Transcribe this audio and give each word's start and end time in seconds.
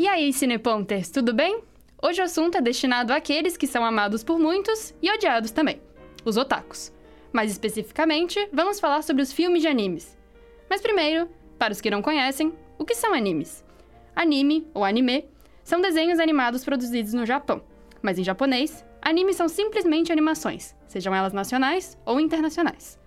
E 0.00 0.08
aí, 0.08 0.32
Cineponters, 0.32 1.10
tudo 1.10 1.34
bem? 1.34 1.60
Hoje 2.02 2.22
o 2.22 2.24
assunto 2.24 2.56
é 2.56 2.62
destinado 2.62 3.12
àqueles 3.12 3.54
que 3.54 3.66
são 3.66 3.84
amados 3.84 4.24
por 4.24 4.38
muitos 4.38 4.94
e 5.02 5.10
odiados 5.10 5.50
também, 5.50 5.78
os 6.24 6.38
otakus. 6.38 6.90
Mais 7.30 7.50
especificamente, 7.50 8.48
vamos 8.50 8.80
falar 8.80 9.02
sobre 9.02 9.22
os 9.22 9.30
filmes 9.30 9.60
de 9.60 9.68
animes. 9.68 10.16
Mas 10.70 10.80
primeiro, 10.80 11.28
para 11.58 11.74
os 11.74 11.82
que 11.82 11.90
não 11.90 12.00
conhecem, 12.00 12.54
o 12.78 12.84
que 12.86 12.94
são 12.94 13.12
animes? 13.12 13.62
Anime, 14.16 14.66
ou 14.72 14.86
anime, 14.86 15.28
são 15.62 15.82
desenhos 15.82 16.18
animados 16.18 16.64
produzidos 16.64 17.12
no 17.12 17.26
Japão, 17.26 17.62
mas 18.00 18.18
em 18.18 18.24
japonês, 18.24 18.82
animes 19.02 19.36
são 19.36 19.50
simplesmente 19.50 20.10
animações, 20.10 20.74
sejam 20.88 21.14
elas 21.14 21.34
nacionais 21.34 21.98
ou 22.06 22.18
internacionais. 22.18 22.98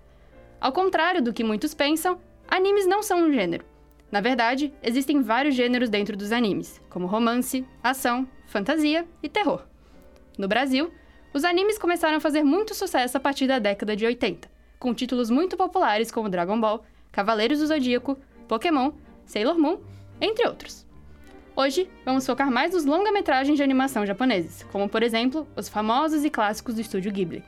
Ao 0.62 0.72
contrário 0.72 1.23
do 1.23 1.34
que 1.34 1.44
muitos 1.44 1.73
pensam, 1.73 2.22
animes 2.48 2.86
não 2.86 3.02
são 3.02 3.23
um 3.23 3.34
gênero. 3.34 3.66
Na 4.13 4.22
verdade, 4.22 4.72
existem 4.84 5.23
vários 5.23 5.55
gêneros 5.55 5.90
dentro 5.90 6.16
dos 6.16 6.31
animes, 6.31 6.80
como 6.88 7.08
romance, 7.08 7.66
ação, 7.81 8.27
fantasia 8.45 9.08
e 9.23 9.27
terror. 9.27 9.66
No 10.38 10.48
Brasil, 10.48 10.91
os 11.34 11.44
animes 11.44 11.80
começaram 11.80 12.17
a 12.17 12.20
fazer 12.20 12.44
muito 12.44 12.76
sucesso 12.76 13.17
a 13.17 13.20
partir 13.20 13.48
da 13.48 13.58
década 13.58 13.95
de 13.95 14.05
80, 14.05 14.48
com 14.77 14.94
títulos 14.94 15.31
muito 15.31 15.58
populares 15.58 16.12
como 16.12 16.30
Dragon 16.30 16.62
Ball, 16.62 16.86
Cavaleiros 17.12 17.58
do 17.58 17.66
Zodíaco, 17.66 18.16
Pokémon, 18.48 18.91
Sailor 19.26 19.58
Moon, 19.58 19.80
entre 20.22 20.48
outros. 20.48 20.86
Hoje, 21.55 21.89
vamos 22.05 22.23
focar 22.23 22.52
mais 22.52 22.72
nos 22.75 22.86
longa-metragens 22.86 23.58
de 23.58 23.64
animação 23.64 24.05
japoneses, 24.05 24.61
como 24.72 24.88
por 24.88 25.02
exemplo, 25.02 25.48
os 25.55 25.67
famosos 25.67 26.23
e 26.23 26.30
clássicos 26.30 26.75
do 26.75 26.81
estúdio 26.81 27.11
Ghibli. 27.11 27.44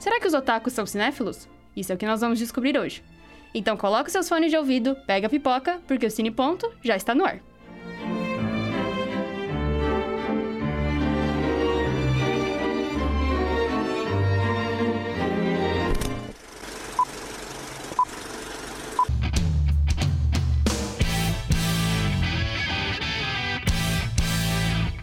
Será 0.00 0.18
que 0.18 0.26
os 0.26 0.34
otakus 0.34 0.72
são 0.72 0.84
cinéfilos? 0.84 1.48
Isso 1.76 1.92
é 1.92 1.94
o 1.94 1.98
que 1.98 2.06
nós 2.06 2.20
vamos 2.20 2.40
descobrir 2.40 2.76
hoje. 2.76 3.04
Então 3.54 3.76
coloque 3.76 4.10
seus 4.10 4.28
fones 4.28 4.50
de 4.50 4.56
ouvido, 4.56 4.96
pega 5.06 5.26
a 5.26 5.30
pipoca, 5.30 5.80
porque 5.86 6.06
o 6.06 6.10
Cine 6.10 6.30
Ponto 6.30 6.70
já 6.82 6.96
está 6.96 7.14
no 7.14 7.24
ar. 7.24 7.40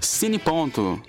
Cine 0.02 0.40
Ponto. 0.40 1.02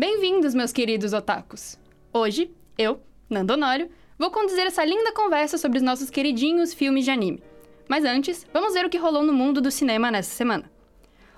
Bem-vindos, 0.00 0.54
meus 0.54 0.70
queridos 0.70 1.12
otakus! 1.12 1.76
Hoje, 2.12 2.52
eu, 2.78 3.02
Nando 3.28 3.54
Honório, 3.54 3.90
vou 4.16 4.30
conduzir 4.30 4.64
essa 4.64 4.84
linda 4.84 5.10
conversa 5.10 5.58
sobre 5.58 5.78
os 5.78 5.82
nossos 5.82 6.08
queridinhos 6.08 6.72
filmes 6.72 7.04
de 7.04 7.10
anime. 7.10 7.42
Mas 7.88 8.04
antes, 8.04 8.46
vamos 8.52 8.74
ver 8.74 8.86
o 8.86 8.88
que 8.88 8.96
rolou 8.96 9.24
no 9.24 9.32
mundo 9.32 9.60
do 9.60 9.72
cinema 9.72 10.08
nessa 10.08 10.30
semana. 10.30 10.70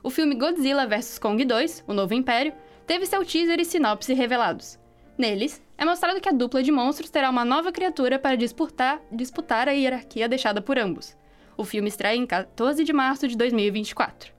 O 0.02 0.10
filme 0.10 0.34
Godzilla 0.34 0.86
vs 0.86 1.18
Kong 1.18 1.42
2, 1.42 1.84
O 1.88 1.94
Novo 1.94 2.12
Império, 2.12 2.52
teve 2.86 3.06
seu 3.06 3.24
teaser 3.24 3.58
e 3.58 3.64
sinopse 3.64 4.12
revelados. 4.12 4.78
Neles, 5.16 5.62
é 5.78 5.86
mostrado 5.86 6.20
que 6.20 6.28
a 6.28 6.32
dupla 6.32 6.62
de 6.62 6.70
monstros 6.70 7.08
terá 7.08 7.30
uma 7.30 7.46
nova 7.46 7.72
criatura 7.72 8.18
para 8.18 8.36
disputar, 8.36 9.00
disputar 9.10 9.70
a 9.70 9.72
hierarquia 9.72 10.28
deixada 10.28 10.60
por 10.60 10.78
ambos. 10.78 11.16
O 11.56 11.64
filme 11.64 11.88
estreia 11.88 12.14
em 12.14 12.26
14 12.26 12.84
de 12.84 12.92
março 12.92 13.26
de 13.26 13.38
2024. 13.38 14.34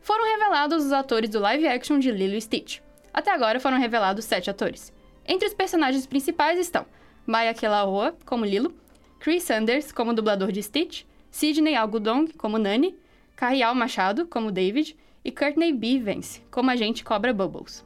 Foram 0.00 0.24
revelados 0.30 0.84
os 0.84 0.92
atores 0.92 1.28
do 1.28 1.40
live 1.40 1.66
action 1.66 1.98
de 1.98 2.12
Lilo 2.12 2.40
Stitch. 2.40 2.85
Até 3.16 3.32
agora 3.32 3.58
foram 3.58 3.78
revelados 3.78 4.26
sete 4.26 4.50
atores. 4.50 4.92
Entre 5.26 5.48
os 5.48 5.54
personagens 5.54 6.06
principais 6.06 6.58
estão 6.58 6.84
Maya 7.26 7.54
Kelaoa, 7.54 8.14
como 8.26 8.44
Lilo, 8.44 8.74
Chris 9.18 9.42
Sanders, 9.42 9.90
como 9.90 10.12
dublador 10.12 10.52
de 10.52 10.62
Stitch, 10.62 11.04
Sidney 11.30 11.74
Algodong, 11.74 12.30
como 12.36 12.58
Nani, 12.58 12.94
Carrial 13.34 13.74
Machado, 13.74 14.26
como 14.26 14.52
David, 14.52 14.94
e 15.24 15.32
Courtney 15.32 15.72
B. 15.72 15.98
Vance, 15.98 16.42
como 16.50 16.70
agente 16.70 17.02
Cobra 17.02 17.32
Bubbles. 17.32 17.82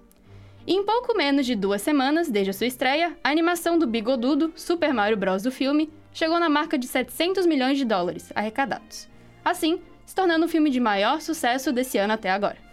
Em 0.66 0.84
pouco 0.84 1.16
menos 1.16 1.47
de 1.47 1.54
duas 1.54 1.81
semanas, 1.81 2.28
desde 2.28 2.50
a 2.50 2.53
sua 2.53 2.66
estreia, 2.66 3.16
a 3.22 3.31
animação 3.31 3.78
do 3.78 3.87
bigodudo 3.87 4.53
Super 4.56 4.93
Mario 4.93 5.16
Bros. 5.16 5.44
do 5.44 5.53
filme 5.53 5.93
chegou 6.12 6.41
na 6.41 6.49
marca 6.49 6.77
de 6.77 6.88
700 6.88 7.47
milhões 7.47 7.78
de 7.78 7.84
dólares 7.84 8.33
arrecadados. 8.34 9.09
Assim, 9.44 9.81
se 10.04 10.15
tornando 10.15 10.47
o 10.47 10.49
filme 10.49 10.71
de 10.71 10.81
maior 10.81 11.21
sucesso 11.21 11.72
desse 11.72 11.99
ano 11.99 12.15
até 12.15 12.31
agora. 12.31 12.69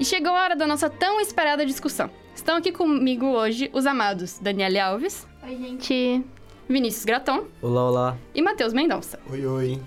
E 0.00 0.04
chegou 0.04 0.30
a 0.30 0.42
hora 0.44 0.54
da 0.54 0.64
nossa 0.64 0.88
tão 0.88 1.20
esperada 1.20 1.66
discussão. 1.66 2.08
Estão 2.32 2.56
aqui 2.56 2.70
comigo 2.70 3.26
hoje 3.26 3.68
os 3.72 3.84
amados 3.84 4.38
Daniele 4.38 4.78
Alves. 4.78 5.26
Oi, 5.42 5.56
gente. 5.56 6.24
Vinícius 6.68 7.04
Graton. 7.04 7.46
Olá, 7.60 7.88
olá. 7.88 8.16
E 8.32 8.40
Matheus 8.40 8.72
Mendonça. 8.72 9.18
Oi, 9.28 9.44
oi. 9.44 9.80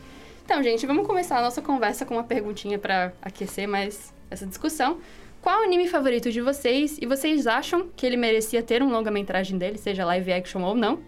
Então, 0.44 0.62
gente, 0.62 0.86
vamos 0.86 1.08
começar 1.08 1.38
a 1.38 1.42
nossa 1.42 1.62
conversa 1.62 2.06
com 2.06 2.16
uma 2.16 2.26
perguntinha 2.26 2.78
para 2.78 3.14
aquecer 3.22 3.70
mais 3.70 4.14
essa 4.30 4.46
discussão. 4.46 4.98
Qual 5.42 5.62
o 5.62 5.64
anime 5.64 5.88
favorito 5.88 6.30
de 6.30 6.42
vocês? 6.42 6.98
E 7.02 7.06
vocês 7.06 7.48
acham 7.48 7.88
que 7.96 8.06
ele 8.06 8.18
merecia 8.18 8.62
ter 8.62 8.84
um 8.84 8.92
longa-metragem 8.92 9.58
dele, 9.58 9.78
seja 9.78 10.04
live 10.04 10.34
action 10.34 10.62
ou 10.62 10.76
não? 10.76 11.00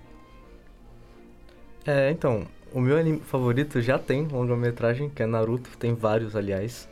É, 1.85 2.09
então, 2.09 2.47
o 2.71 2.79
meu 2.79 2.97
anime 2.97 3.19
favorito 3.19 3.81
já 3.81 3.99
tem 3.99 4.25
longa-metragem, 4.25 5.09
que 5.09 5.21
é 5.21 5.25
Naruto, 5.25 5.77
tem 5.77 5.93
vários, 5.93 6.37
aliás. 6.37 6.87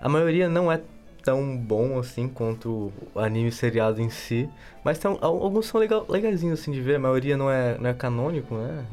A 0.00 0.08
maioria 0.08 0.48
não 0.48 0.72
é 0.72 0.80
tão 1.22 1.56
bom 1.56 1.98
assim 1.98 2.28
quanto 2.28 2.92
o 3.14 3.18
anime 3.18 3.52
seriado 3.52 4.00
em 4.00 4.10
si, 4.10 4.48
mas 4.84 4.98
tem, 4.98 5.16
alguns 5.20 5.66
são 5.66 5.80
legal, 5.80 6.04
legaisinhos 6.08 6.60
assim 6.60 6.72
de 6.72 6.80
ver, 6.80 6.96
a 6.96 6.98
maioria 6.98 7.36
não 7.36 7.50
é, 7.50 7.78
não 7.78 7.90
é 7.90 7.94
canônico, 7.94 8.54
né? 8.54 8.84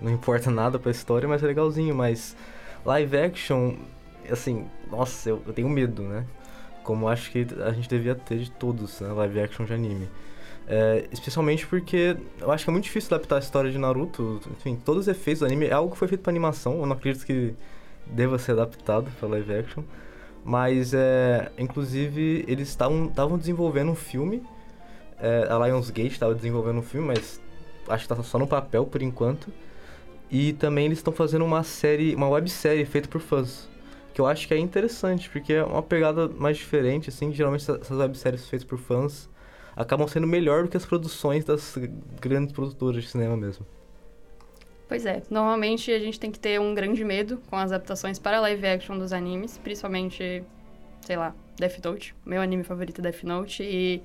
Não 0.00 0.12
importa 0.12 0.50
nada 0.52 0.78
pra 0.78 0.90
história, 0.90 1.28
mas 1.28 1.42
é 1.42 1.46
legalzinho, 1.46 1.94
mas 1.94 2.36
live 2.84 3.16
action, 3.16 3.74
assim, 4.30 4.66
nossa, 4.90 5.30
eu, 5.30 5.42
eu 5.46 5.52
tenho 5.52 5.68
medo, 5.68 6.02
né? 6.02 6.26
Como 6.82 7.08
acho 7.08 7.30
que 7.30 7.46
a 7.64 7.72
gente 7.72 7.88
devia 7.88 8.14
ter 8.14 8.38
de 8.38 8.50
todos, 8.50 9.00
né? 9.00 9.08
Live 9.12 9.40
action 9.40 9.64
de 9.64 9.72
anime. 9.72 10.08
É, 10.72 11.08
especialmente 11.10 11.66
porque 11.66 12.16
eu 12.40 12.50
acho 12.52 12.64
que 12.64 12.70
é 12.70 12.72
muito 12.72 12.84
difícil 12.84 13.12
adaptar 13.14 13.36
a 13.36 13.38
história 13.40 13.70
de 13.70 13.78
Naruto. 13.78 14.40
Enfim, 14.52 14.76
todos 14.76 15.02
os 15.02 15.08
efeitos 15.08 15.40
do 15.40 15.46
anime 15.46 15.66
é 15.66 15.72
algo 15.72 15.92
que 15.92 15.98
foi 15.98 16.06
feito 16.06 16.20
para 16.20 16.30
animação. 16.30 16.78
Eu 16.78 16.86
não 16.86 16.94
acredito 16.94 17.26
que 17.26 17.54
deva 18.06 18.38
ser 18.38 18.52
adaptado 18.52 19.10
para 19.18 19.28
live 19.28 19.52
action. 19.52 19.82
Mas, 20.44 20.94
é, 20.94 21.50
inclusive, 21.58 22.44
eles 22.48 22.68
estavam 22.68 23.38
desenvolvendo 23.38 23.90
um 23.90 23.94
filme. 23.94 24.42
É, 25.18 25.46
a 25.50 25.66
Lionsgate 25.66 26.08
estava 26.08 26.34
desenvolvendo 26.34 26.78
um 26.78 26.82
filme, 26.82 27.08
mas 27.08 27.40
acho 27.88 28.06
que 28.06 28.12
está 28.12 28.22
só 28.22 28.38
no 28.38 28.46
papel 28.46 28.86
por 28.86 29.02
enquanto. 29.02 29.52
E 30.30 30.52
também 30.54 30.86
eles 30.86 30.98
estão 30.98 31.12
fazendo 31.12 31.44
uma 31.44 31.62
série, 31.62 32.14
uma 32.14 32.28
websérie 32.28 32.84
feita 32.84 33.08
por 33.08 33.20
fãs. 33.20 33.68
Que 34.14 34.20
eu 34.20 34.26
acho 34.26 34.48
que 34.48 34.54
é 34.54 34.58
interessante, 34.58 35.28
porque 35.28 35.52
é 35.52 35.64
uma 35.64 35.82
pegada 35.82 36.28
mais 36.28 36.56
diferente, 36.56 37.08
assim. 37.10 37.32
Geralmente 37.32 37.70
essas 37.70 37.98
webséries 37.98 38.48
feitas 38.48 38.66
por 38.66 38.78
fãs 38.78 39.28
acabam 39.76 40.06
sendo 40.08 40.26
melhor 40.26 40.64
do 40.64 40.68
que 40.68 40.76
as 40.76 40.86
produções 40.86 41.44
das 41.44 41.76
grandes 42.20 42.52
produtoras 42.52 43.02
de 43.02 43.08
cinema 43.08 43.36
mesmo. 43.36 43.66
Pois 44.90 45.06
é, 45.06 45.22
normalmente 45.30 45.92
a 45.92 46.00
gente 46.00 46.18
tem 46.18 46.32
que 46.32 46.38
ter 46.40 46.58
um 46.58 46.74
grande 46.74 47.04
medo 47.04 47.40
com 47.48 47.54
as 47.54 47.70
adaptações 47.70 48.18
para 48.18 48.40
live 48.40 48.66
action 48.66 48.98
dos 48.98 49.12
animes, 49.12 49.56
principalmente, 49.56 50.42
sei 51.02 51.16
lá, 51.16 51.32
Death 51.56 51.78
Note. 51.84 52.12
Meu 52.26 52.42
anime 52.42 52.64
favorito 52.64 52.98
é 52.98 53.02
Death 53.02 53.22
Note 53.22 53.62
e 53.62 54.02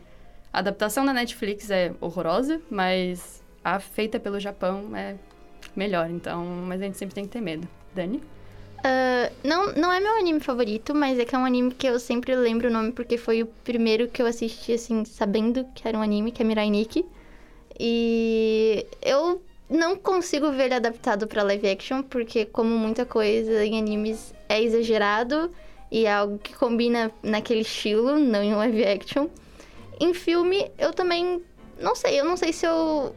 a 0.53 0.59
adaptação 0.59 1.03
da 1.03 1.11
Netflix 1.11 1.71
é 1.71 1.91
horrorosa, 1.99 2.61
mas 2.69 3.43
a 3.63 3.79
feita 3.79 4.19
pelo 4.19 4.39
Japão 4.39 4.95
é 4.95 5.15
melhor, 5.75 6.07
então, 6.07 6.45
mas 6.45 6.79
a 6.79 6.85
gente 6.85 6.99
sempre 6.99 7.15
tem 7.15 7.23
que 7.23 7.31
ter 7.31 7.41
medo. 7.41 7.67
Dani? 7.95 8.17
Uh, 8.17 9.33
não, 9.43 9.73
não 9.73 9.91
é 9.91 9.99
meu 9.99 10.15
anime 10.19 10.39
favorito, 10.39 10.93
mas 10.93 11.17
é 11.17 11.25
que 11.25 11.33
é 11.33 11.37
um 11.39 11.45
anime 11.45 11.73
que 11.73 11.87
eu 11.87 11.99
sempre 11.99 12.35
lembro 12.35 12.67
o 12.67 12.71
nome 12.71 12.91
porque 12.91 13.17
foi 13.17 13.41
o 13.41 13.47
primeiro 13.63 14.07
que 14.07 14.21
eu 14.21 14.27
assisti, 14.27 14.73
assim, 14.73 15.03
sabendo 15.03 15.65
que 15.73 15.87
era 15.87 15.97
um 15.97 16.01
anime, 16.03 16.31
que 16.31 16.43
é 16.43 16.45
Mirai 16.45 16.69
Nikki. 16.69 17.03
E 17.79 18.85
eu 19.01 19.41
não 19.69 19.95
consigo 19.95 20.51
ver 20.51 20.65
ele 20.65 20.75
adaptado 20.75 21.27
para 21.27 21.43
live 21.43 21.69
action, 21.69 22.03
porque 22.03 22.45
como 22.45 22.77
muita 22.77 23.05
coisa 23.05 23.65
em 23.65 23.77
animes 23.77 24.33
é 24.47 24.61
exagerado 24.61 25.51
e 25.91 26.05
é 26.05 26.13
algo 26.13 26.37
que 26.37 26.53
combina 26.55 27.11
naquele 27.23 27.61
estilo, 27.61 28.17
não 28.17 28.43
em 28.43 28.53
live 28.53 28.85
action. 28.85 29.27
Em 29.99 30.13
filme, 30.13 30.71
eu 30.77 30.93
também 30.93 31.41
não 31.79 31.95
sei, 31.95 32.19
eu 32.19 32.25
não 32.25 32.37
sei 32.37 32.53
se 32.53 32.65
eu 32.65 33.15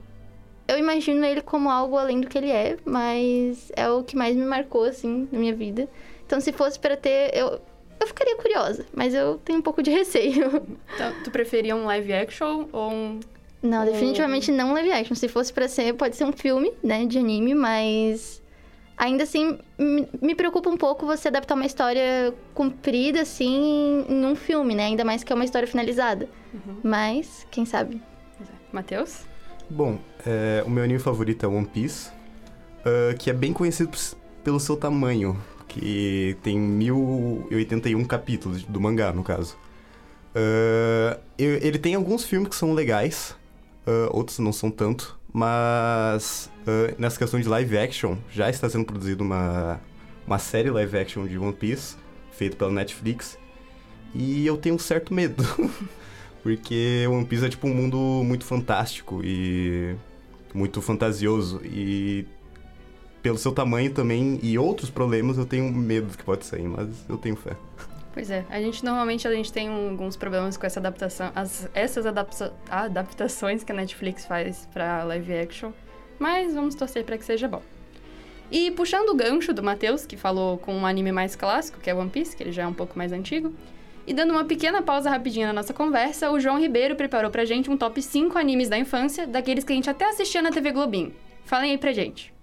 eu 0.67 0.79
imagino 0.79 1.25
ele 1.25 1.41
como 1.41 1.71
algo 1.71 1.97
além 1.97 2.21
do 2.21 2.29
que 2.29 2.37
ele 2.37 2.51
é, 2.51 2.77
mas 2.85 3.73
é 3.75 3.89
o 3.89 4.05
que 4.05 4.15
mais 4.15 4.37
me 4.37 4.45
marcou 4.45 4.85
assim 4.85 5.27
na 5.33 5.39
minha 5.39 5.55
vida. 5.55 5.89
Então, 6.27 6.41
se 6.41 6.53
fosse 6.53 6.79
para 6.79 6.95
ter, 6.95 7.35
eu 7.35 7.59
eu 8.01 8.07
ficaria 8.07 8.37
curiosa, 8.37 8.87
mas 8.95 9.13
eu 9.13 9.39
tenho 9.39 9.59
um 9.59 9.63
pouco 9.63 9.83
de 9.83 9.91
receio. 9.91 10.63
Então, 10.95 11.13
tu 11.25 11.31
preferia 11.31 11.75
um 11.75 11.85
live 11.85 12.13
action 12.13 12.69
ou 12.73 12.93
um 12.93 13.21
não, 13.63 13.85
definitivamente 13.85 14.51
não 14.53 14.73
live 14.73 14.93
action. 14.93 15.15
Se 15.15 15.29
fosse 15.29 15.53
pra 15.53 15.69
ser, 15.69 15.95
pode 15.95 16.17
ser 16.17 16.25
um 16.25 16.33
filme, 16.33 16.73
né, 16.83 17.05
de 17.07 17.19
anime, 17.19 17.55
mas 17.55 18.43
Ainda 18.99 19.23
assim, 19.23 19.57
me 20.21 20.35
preocupa 20.35 20.69
um 20.69 20.77
pouco 20.77 21.07
você 21.07 21.29
adaptar 21.29 21.55
uma 21.55 21.65
história 21.65 22.35
comprida, 22.53 23.21
assim, 23.21 24.05
em 24.09 24.27
um 24.27 24.35
filme, 24.35 24.75
né? 24.75 24.87
Ainda 24.87 25.05
mais 25.05 25.23
que 25.23 25.33
é 25.33 25.37
uma 25.37 25.45
história 25.45 25.69
finalizada. 25.69 26.29
Mas, 26.83 27.47
quem 27.49 27.65
sabe? 27.65 28.03
Pois 28.37 28.51
é. 28.51 28.53
Matheus? 28.73 29.21
Bom, 29.71 30.01
é, 30.27 30.65
o 30.67 30.71
meu 30.71 30.83
anime 30.83 30.99
favorito 30.99 31.47
é 31.47 31.49
One 31.49 31.65
Piece, 31.67 32.11
ah, 32.85 33.15
que 33.17 33.31
é 33.31 33.33
bem 33.33 33.53
conhecido 33.53 33.97
pelo 34.43 34.59
seu 34.59 34.77
tamanho, 34.77 35.41
que 35.69 36.37
tem 36.43 36.59
1081 36.59 38.05
capítulos 38.05 38.65
do 38.65 38.81
mangá, 38.81 39.13
no 39.13 39.23
caso. 39.23 39.57
Eu- 41.39 41.55
ele 41.63 41.79
tem 41.79 41.95
alguns 41.95 42.25
filmes 42.25 42.49
que 42.49 42.57
são 42.57 42.73
legais, 42.75 43.37
ah, 43.89 44.11
outros 44.13 44.39
não 44.39 44.53
são 44.53 44.71
tanto, 44.71 45.19
mas 45.33 46.51
ah, 46.67 46.95
nessa 46.99 47.19
questão 47.19 47.41
de 47.41 47.49
live 47.49 47.79
action, 47.79 48.17
já 48.31 48.51
está 48.51 48.69
sendo 48.69 48.85
produzida 48.85 49.23
uma, 49.23 49.81
uma 50.27 50.39
série 50.39 50.71
live 50.71 50.99
action 50.99 51.27
de 51.27 51.39
One 51.39 51.55
Piece, 51.55 51.97
feita 52.31 52.55
pela 52.55 52.71
Netflix, 52.71 53.39
e 54.15 54.47
eu 54.47 54.59
tenho 54.59 54.75
um 54.75 54.79
certo 54.79 55.15
medo. 55.15 55.43
Porque 56.43 57.05
One 57.11 57.25
Piece 57.25 57.47
é 57.47 57.49
tipo 57.49 57.67
um 57.67 57.75
mundo 57.75 58.23
muito 58.25 58.45
fantástico 58.45 59.21
e 59.25 59.97
muito 60.55 60.81
fantasioso 60.81 61.61
e 61.65 62.27
pelo 63.23 63.37
seu 63.37 63.53
tamanho 63.53 63.93
também 63.93 64.39
e 64.43 64.57
outros 64.57 64.89
problemas 64.89 65.37
eu 65.37 65.45
tenho 65.45 65.71
medo 65.73 66.07
do 66.07 66.17
que 66.17 66.25
pode 66.25 66.47
sair, 66.47 66.69
mas 66.69 66.89
eu 67.09 67.19
tenho 67.19 67.37
fé. 67.37 67.57
Pois 68.19 68.33
é, 68.33 68.45
a 68.51 68.61
gente 68.61 68.85
normalmente 68.85 69.29
a 69.29 69.33
gente 69.33 69.53
tem 69.53 69.71
um- 69.71 69.91
alguns 69.91 70.17
problemas 70.17 70.57
com 70.57 70.67
essa 70.67 70.81
adaptação, 70.81 71.31
as- 71.37 71.71
essas 71.73 72.05
adapta- 72.05 72.53
adaptações 72.69 73.63
que 73.63 73.71
a 73.71 73.75
Netflix 73.77 74.27
faz 74.27 74.69
pra 74.75 75.05
live 75.05 75.33
action, 75.39 75.71
mas 76.19 76.53
vamos 76.53 76.75
torcer 76.75 77.05
pra 77.05 77.17
que 77.17 77.25
seja 77.25 77.47
bom. 77.47 77.63
E 78.51 78.73
puxando 78.73 79.11
o 79.11 79.15
gancho 79.15 79.53
do 79.53 79.63
Matheus, 79.63 80.05
que 80.05 80.17
falou 80.17 80.59
com 80.59 80.75
um 80.75 80.85
anime 80.85 81.13
mais 81.13 81.37
clássico, 81.37 81.79
que 81.79 81.89
é 81.89 81.95
One 81.95 82.11
Piece, 82.11 82.37
que 82.37 82.43
ele 82.43 82.51
já 82.51 82.65
é 82.65 82.67
um 82.67 82.75
pouco 82.75 82.99
mais 82.99 83.13
antigo, 83.13 83.55
e 84.05 84.13
dando 84.13 84.33
uma 84.33 84.45
pequena 84.45 84.83
pausa 84.83 85.09
rapidinha 85.09 85.47
na 85.47 85.53
nossa 85.53 85.73
conversa, 85.73 86.29
o 86.29 86.41
João 86.41 86.59
Ribeiro 86.59 86.97
preparou 86.97 87.31
pra 87.31 87.45
gente 87.45 87.71
um 87.71 87.77
top 87.77 88.03
5 88.03 88.37
animes 88.37 88.69
da 88.69 88.77
infância, 88.77 89.29
daqueles 89.29 89.63
que 89.63 89.73
a 89.73 89.77
gente 89.77 89.89
até 89.89 90.07
assistia 90.09 90.43
na 90.43 90.51
TV 90.51 90.73
Globinho. 90.73 91.15
Falem 91.45 91.71
aí 91.71 91.79
pra 91.79 91.93
gente. 91.93 92.35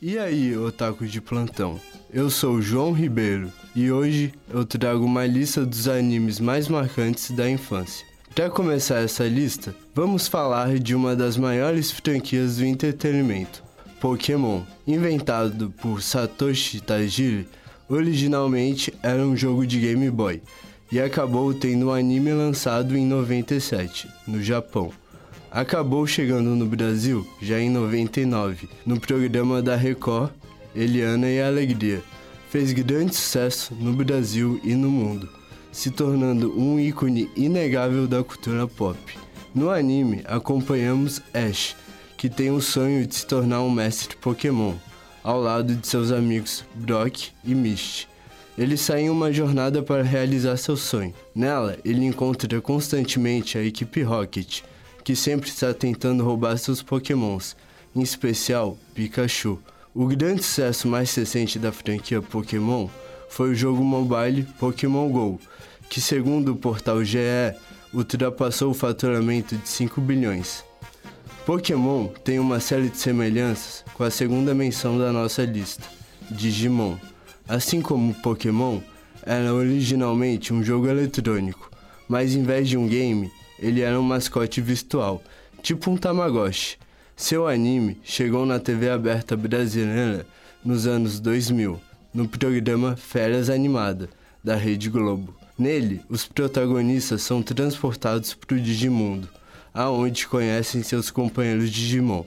E 0.00 0.16
aí, 0.16 0.56
otakus 0.56 1.10
de 1.10 1.20
plantão? 1.20 1.80
Eu 2.12 2.30
sou 2.30 2.62
João 2.62 2.92
Ribeiro 2.92 3.52
e 3.74 3.90
hoje 3.90 4.32
eu 4.48 4.64
trago 4.64 5.04
uma 5.04 5.26
lista 5.26 5.66
dos 5.66 5.88
animes 5.88 6.38
mais 6.38 6.68
marcantes 6.68 7.32
da 7.32 7.50
infância. 7.50 8.06
Para 8.32 8.48
começar 8.48 9.00
essa 9.00 9.24
lista, 9.26 9.74
vamos 9.92 10.28
falar 10.28 10.78
de 10.78 10.94
uma 10.94 11.16
das 11.16 11.36
maiores 11.36 11.90
franquias 11.90 12.58
do 12.58 12.64
entretenimento, 12.64 13.64
Pokémon. 14.00 14.62
Inventado 14.86 15.74
por 15.82 16.00
Satoshi 16.00 16.80
Tajiri, 16.80 17.48
originalmente 17.88 18.94
era 19.02 19.20
um 19.20 19.36
jogo 19.36 19.66
de 19.66 19.80
Game 19.80 20.08
Boy 20.12 20.40
e 20.92 21.00
acabou 21.00 21.52
tendo 21.52 21.88
um 21.88 21.92
anime 21.92 22.32
lançado 22.32 22.96
em 22.96 23.04
97, 23.04 24.08
no 24.28 24.40
Japão 24.40 24.92
acabou 25.50 26.06
chegando 26.06 26.54
no 26.54 26.66
Brasil 26.66 27.26
já 27.40 27.58
em 27.58 27.70
99, 27.70 28.68
no 28.84 29.00
programa 29.00 29.62
da 29.62 29.76
Record 29.76 30.30
Eliana 30.74 31.28
e 31.28 31.40
Alegria. 31.40 32.02
Fez 32.50 32.72
grande 32.72 33.14
sucesso 33.14 33.74
no 33.74 33.92
Brasil 33.92 34.60
e 34.62 34.74
no 34.74 34.90
mundo, 34.90 35.28
se 35.70 35.90
tornando 35.90 36.58
um 36.58 36.78
ícone 36.78 37.30
inegável 37.36 38.06
da 38.06 38.22
cultura 38.22 38.66
pop. 38.66 38.98
No 39.54 39.70
anime, 39.70 40.22
acompanhamos 40.24 41.20
Ash, 41.34 41.76
que 42.16 42.28
tem 42.28 42.50
o 42.50 42.60
sonho 42.60 43.06
de 43.06 43.14
se 43.14 43.26
tornar 43.26 43.60
um 43.62 43.70
mestre 43.70 44.16
Pokémon, 44.16 44.74
ao 45.22 45.40
lado 45.40 45.74
de 45.74 45.86
seus 45.86 46.10
amigos 46.10 46.64
Brock 46.74 47.28
e 47.44 47.54
Misty. 47.54 48.08
Ele 48.56 48.76
sai 48.76 49.02
em 49.02 49.10
uma 49.10 49.32
jornada 49.32 49.82
para 49.82 50.02
realizar 50.02 50.56
seu 50.56 50.76
sonho. 50.76 51.14
Nela, 51.34 51.78
ele 51.84 52.04
encontra 52.04 52.60
constantemente 52.60 53.56
a 53.56 53.62
equipe 53.62 54.02
Rocket, 54.02 54.62
que 55.08 55.16
sempre 55.16 55.48
está 55.48 55.72
tentando 55.72 56.22
roubar 56.22 56.58
seus 56.58 56.82
pokémons, 56.82 57.56
em 57.96 58.02
especial 58.02 58.76
Pikachu. 58.94 59.58
O 59.94 60.04
grande 60.06 60.42
sucesso 60.42 60.86
mais 60.86 61.14
recente 61.14 61.58
da 61.58 61.72
franquia 61.72 62.20
Pokémon 62.20 62.90
foi 63.30 63.52
o 63.52 63.54
jogo 63.54 63.82
mobile 63.82 64.46
Pokémon 64.60 65.08
GO, 65.08 65.40
que 65.88 65.98
segundo 65.98 66.52
o 66.52 66.56
portal 66.56 67.02
GE, 67.02 67.18
ultrapassou 67.94 68.72
o 68.72 68.74
faturamento 68.74 69.56
de 69.56 69.66
5 69.66 69.98
bilhões. 69.98 70.62
Pokémon 71.46 72.08
tem 72.22 72.38
uma 72.38 72.60
série 72.60 72.90
de 72.90 72.98
semelhanças 72.98 73.86
com 73.94 74.04
a 74.04 74.10
segunda 74.10 74.54
menção 74.54 74.98
da 74.98 75.10
nossa 75.10 75.42
lista, 75.42 75.88
Digimon. 76.30 76.98
Assim 77.48 77.80
como 77.80 78.12
Pokémon, 78.12 78.78
era 79.22 79.54
originalmente 79.54 80.52
um 80.52 80.62
jogo 80.62 80.86
eletrônico, 80.86 81.70
mas 82.06 82.34
em 82.34 82.42
vez 82.42 82.68
de 82.68 82.76
um 82.76 82.86
game, 82.86 83.32
ele 83.58 83.80
era 83.80 83.98
um 83.98 84.02
mascote 84.02 84.60
virtual, 84.60 85.22
tipo 85.62 85.90
um 85.90 85.96
Tamagotchi. 85.96 86.78
Seu 87.16 87.48
anime 87.48 88.00
chegou 88.04 88.46
na 88.46 88.60
TV 88.60 88.90
aberta 88.90 89.36
brasileira 89.36 90.24
nos 90.64 90.86
anos 90.86 91.18
2000, 91.18 91.80
no 92.14 92.28
programa 92.28 92.96
Férias 92.96 93.50
Animada, 93.50 94.08
da 94.42 94.54
Rede 94.54 94.88
Globo. 94.88 95.34
Nele, 95.58 96.00
os 96.08 96.24
protagonistas 96.24 97.22
são 97.22 97.42
transportados 97.42 98.32
para 98.34 98.56
o 98.56 98.60
Digimundo, 98.60 99.28
aonde 99.74 100.28
conhecem 100.28 100.82
seus 100.82 101.10
companheiros 101.10 101.70
Digimon 101.70 102.24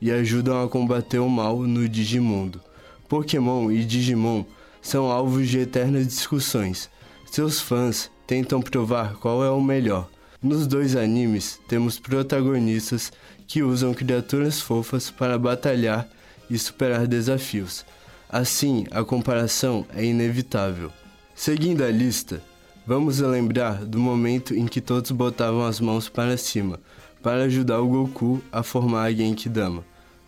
e 0.00 0.10
ajudam 0.10 0.62
a 0.62 0.68
combater 0.68 1.18
o 1.18 1.28
mal 1.28 1.62
no 1.62 1.88
Digimundo. 1.88 2.60
Pokémon 3.08 3.70
e 3.70 3.84
Digimon 3.84 4.44
são 4.82 5.10
alvos 5.10 5.48
de 5.48 5.60
eternas 5.60 6.06
discussões. 6.06 6.90
Seus 7.30 7.58
fãs 7.58 8.10
tentam 8.26 8.60
provar 8.60 9.14
qual 9.14 9.42
é 9.42 9.50
o 9.50 9.62
melhor. 9.62 10.10
Nos 10.44 10.66
dois 10.66 10.94
animes, 10.94 11.58
temos 11.66 11.98
protagonistas 11.98 13.10
que 13.46 13.62
usam 13.62 13.94
criaturas 13.94 14.60
fofas 14.60 15.10
para 15.10 15.38
batalhar 15.38 16.06
e 16.50 16.58
superar 16.58 17.06
desafios. 17.06 17.82
Assim, 18.28 18.84
a 18.90 19.02
comparação 19.02 19.86
é 19.96 20.04
inevitável. 20.04 20.92
Seguindo 21.34 21.82
a 21.82 21.90
lista, 21.90 22.42
vamos 22.86 23.20
lembrar 23.20 23.86
do 23.86 23.98
momento 23.98 24.54
em 24.54 24.66
que 24.66 24.82
todos 24.82 25.10
botavam 25.12 25.64
as 25.64 25.80
mãos 25.80 26.10
para 26.10 26.36
cima 26.36 26.78
para 27.22 27.44
ajudar 27.44 27.80
o 27.80 27.88
Goku 27.88 28.42
a 28.52 28.62
formar 28.62 29.04
a 29.04 29.12
Genkidama, 29.12 29.82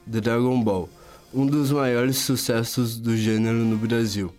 Dragon 0.06 0.62
Ball, 0.62 0.88
um 1.34 1.44
dos 1.44 1.70
maiores 1.70 2.16
sucessos 2.16 2.98
do 2.98 3.14
gênero 3.14 3.58
no 3.58 3.76
Brasil. 3.76 4.32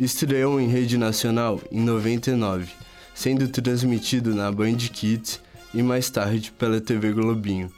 Estreou 0.00 0.58
em 0.58 0.68
rede 0.68 0.96
nacional 0.96 1.60
em 1.70 1.82
99, 1.82 2.87
sendo 3.18 3.48
transmitido 3.48 4.32
na 4.32 4.52
Band 4.52 4.76
Kids 4.76 5.40
e 5.74 5.82
mais 5.82 6.08
tarde 6.08 6.52
pela 6.56 6.80
TV 6.80 7.10
Globinho. 7.12 7.68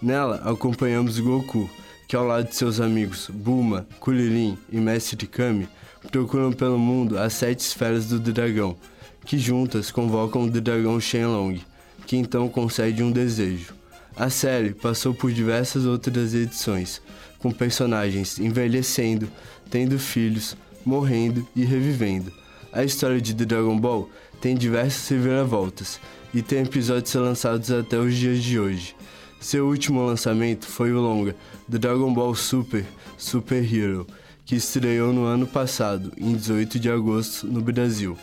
Nela 0.00 0.36
acompanhamos 0.36 1.18
Goku, 1.18 1.68
que 2.08 2.16
ao 2.16 2.24
lado 2.24 2.48
de 2.48 2.56
seus 2.56 2.80
amigos 2.80 3.28
Bulma, 3.30 3.86
Kuririn 4.00 4.56
e 4.72 4.78
Mestre 4.78 5.26
Kami 5.26 5.68
procuram 6.10 6.50
pelo 6.50 6.78
mundo 6.78 7.18
as 7.18 7.34
sete 7.34 7.60
esferas 7.60 8.06
do 8.06 8.18
dragão, 8.18 8.74
que 9.26 9.36
juntas 9.36 9.90
convocam 9.90 10.44
o 10.44 10.50
dragão 10.50 10.98
Shenlong, 10.98 11.60
que 12.06 12.16
então 12.16 12.48
concede 12.48 13.02
um 13.02 13.12
desejo. 13.12 13.74
A 14.16 14.30
série 14.30 14.72
passou 14.72 15.12
por 15.12 15.30
diversas 15.30 15.84
outras 15.84 16.32
edições, 16.32 17.02
com 17.38 17.52
personagens 17.52 18.38
envelhecendo, 18.38 19.28
tendo 19.68 19.98
filhos, 19.98 20.56
morrendo 20.86 21.46
e 21.54 21.66
revivendo. 21.66 22.32
A 22.72 22.82
história 22.84 23.20
de 23.20 23.32
Dragon 23.32 23.78
Ball 23.78 24.10
tem 24.40 24.54
diversas 24.54 25.08
reviravoltas 25.08 26.00
e 26.32 26.42
tem 26.42 26.62
episódios 26.62 27.14
lançados 27.14 27.70
até 27.70 27.98
os 27.98 28.14
dias 28.14 28.42
de 28.42 28.58
hoje. 28.58 28.94
Seu 29.40 29.66
último 29.66 30.04
lançamento 30.04 30.66
foi 30.66 30.92
o 30.92 31.00
longa 31.00 31.36
Dragon 31.68 32.12
Ball 32.12 32.34
Super 32.34 32.84
Super 33.16 33.62
Hero, 33.62 34.06
que 34.44 34.56
estreou 34.56 35.12
no 35.12 35.24
ano 35.24 35.46
passado, 35.46 36.12
em 36.16 36.34
18 36.34 36.78
de 36.78 36.90
agosto, 36.90 37.46
no 37.46 37.60
Brasil. 37.60 38.16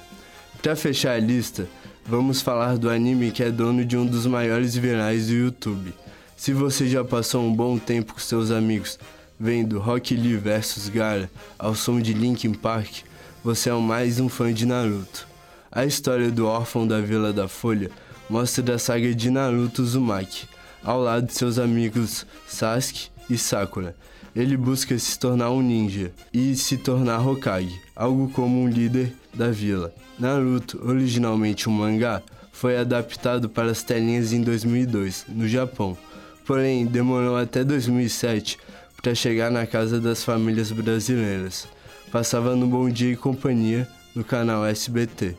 Para 0.62 0.76
fechar 0.76 1.14
a 1.14 1.20
lista, 1.20 1.68
vamos 2.06 2.42
falar 2.42 2.78
do 2.78 2.90
anime 2.90 3.32
que 3.32 3.44
é 3.44 3.52
dono 3.52 3.84
de 3.84 3.98
um 3.98 4.06
dos 4.06 4.26
maiores 4.26 4.76
virais 4.76 5.28
do 5.28 5.34
YouTube. 5.34 5.94
Se 6.38 6.54
você 6.54 6.88
já 6.88 7.04
passou 7.04 7.44
um 7.44 7.54
bom 7.54 7.78
tempo 7.78 8.14
com 8.14 8.20
seus 8.20 8.52
amigos 8.52 9.00
vendo 9.40 9.80
Rock 9.80 10.16
Lee 10.16 10.38
vs 10.38 10.90
Gara 10.90 11.30
ao 11.58 11.76
som 11.76 12.00
de 12.00 12.14
Linkin 12.14 12.54
Park, 12.54 13.04
você 13.44 13.70
é 13.70 13.74
mais 13.74 14.20
um 14.20 14.30
fã 14.30 14.54
de 14.54 14.66
Naruto. 14.66 15.33
A 15.76 15.86
história 15.86 16.30
do 16.30 16.46
órfão 16.46 16.86
da 16.86 17.02
Vila 17.02 17.34
da 17.34 17.48
Folha 17.48 17.90
mostra 18.30 18.76
a 18.76 18.78
saga 18.78 19.12
de 19.12 19.32
Naruto 19.32 19.82
Uzumaki, 19.82 20.48
ao 20.84 21.02
lado 21.02 21.26
de 21.26 21.34
seus 21.34 21.58
amigos 21.58 22.28
Sasuke 22.46 23.10
e 23.28 23.36
Sakura. 23.40 23.96
Ele 24.36 24.56
busca 24.56 24.96
se 25.00 25.18
tornar 25.18 25.50
um 25.50 25.64
ninja 25.64 26.12
e 26.32 26.56
se 26.56 26.78
tornar 26.78 27.28
Hokage, 27.28 27.82
algo 27.96 28.30
como 28.30 28.62
um 28.62 28.68
líder 28.68 29.16
da 29.34 29.50
vila. 29.50 29.92
Naruto, 30.20 30.80
originalmente 30.88 31.68
um 31.68 31.72
mangá, 31.72 32.22
foi 32.52 32.78
adaptado 32.78 33.50
para 33.50 33.72
as 33.72 33.82
telinhas 33.82 34.32
em 34.32 34.44
2002, 34.44 35.26
no 35.28 35.48
Japão. 35.48 35.98
Porém, 36.46 36.86
demorou 36.86 37.36
até 37.36 37.64
2007 37.64 38.60
para 39.02 39.16
chegar 39.16 39.50
na 39.50 39.66
casa 39.66 40.00
das 40.00 40.24
famílias 40.24 40.72
brasileiras. 40.72 41.68
Passava 42.12 42.56
no 42.56 42.68
Bom 42.68 42.92
Dia 42.92 43.14
e 43.14 43.18
Companhia, 43.18 43.90
no 44.14 44.24
canal 44.24 44.64
SBT. 44.68 45.36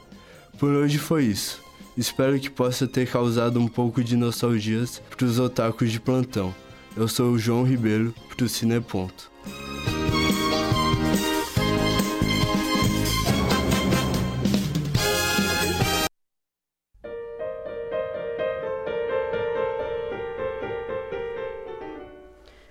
Por 0.59 0.71
hoje 0.71 0.99
foi 0.99 1.25
isso. 1.25 1.63
Espero 1.97 2.39
que 2.39 2.51
possa 2.51 2.87
ter 2.87 3.09
causado 3.09 3.61
um 3.61 3.69
pouco 3.69 4.03
de 4.03 4.17
nostalgias 4.17 5.01
para 5.11 5.27
os 5.27 5.39
otakus 5.39 5.91
de 5.91 6.01
plantão. 6.01 6.55
Eu 6.97 7.09
sou 7.09 7.33
o 7.33 7.39
João 7.39 7.65
Ribeiro, 7.65 8.15
pro 8.29 8.49
Cineponto. 8.49 9.31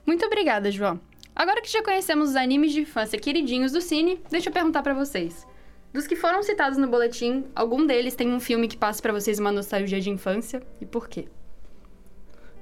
Muito 0.06 0.26
obrigada, 0.26 0.72
João. 0.72 1.00
Agora 1.36 1.62
que 1.62 1.72
já 1.72 1.82
conhecemos 1.82 2.30
os 2.30 2.36
animes 2.36 2.72
de 2.72 2.82
infância 2.82 3.20
queridinhos 3.20 3.72
do 3.72 3.82
Cine, 3.82 4.22
deixa 4.30 4.50
eu 4.50 4.54
perguntar 4.54 4.84
pra 4.84 4.94
vocês. 4.94 5.46
Dos 5.94 6.08
que 6.08 6.16
foram 6.16 6.42
citados 6.42 6.78
no 6.80 6.88
boletim, 6.88 7.46
algum 7.56 7.86
deles 7.86 8.16
tem 8.16 8.34
um 8.34 8.40
filme 8.40 8.68
que 8.68 8.76
passa 8.76 9.00
pra 9.00 9.14
vocês 9.14 9.38
uma 9.38 9.52
nostalgia 9.52 10.02
de 10.02 10.10
infância 10.10 10.64
e 10.82 10.88
por 10.88 11.08
quê? 11.08 11.28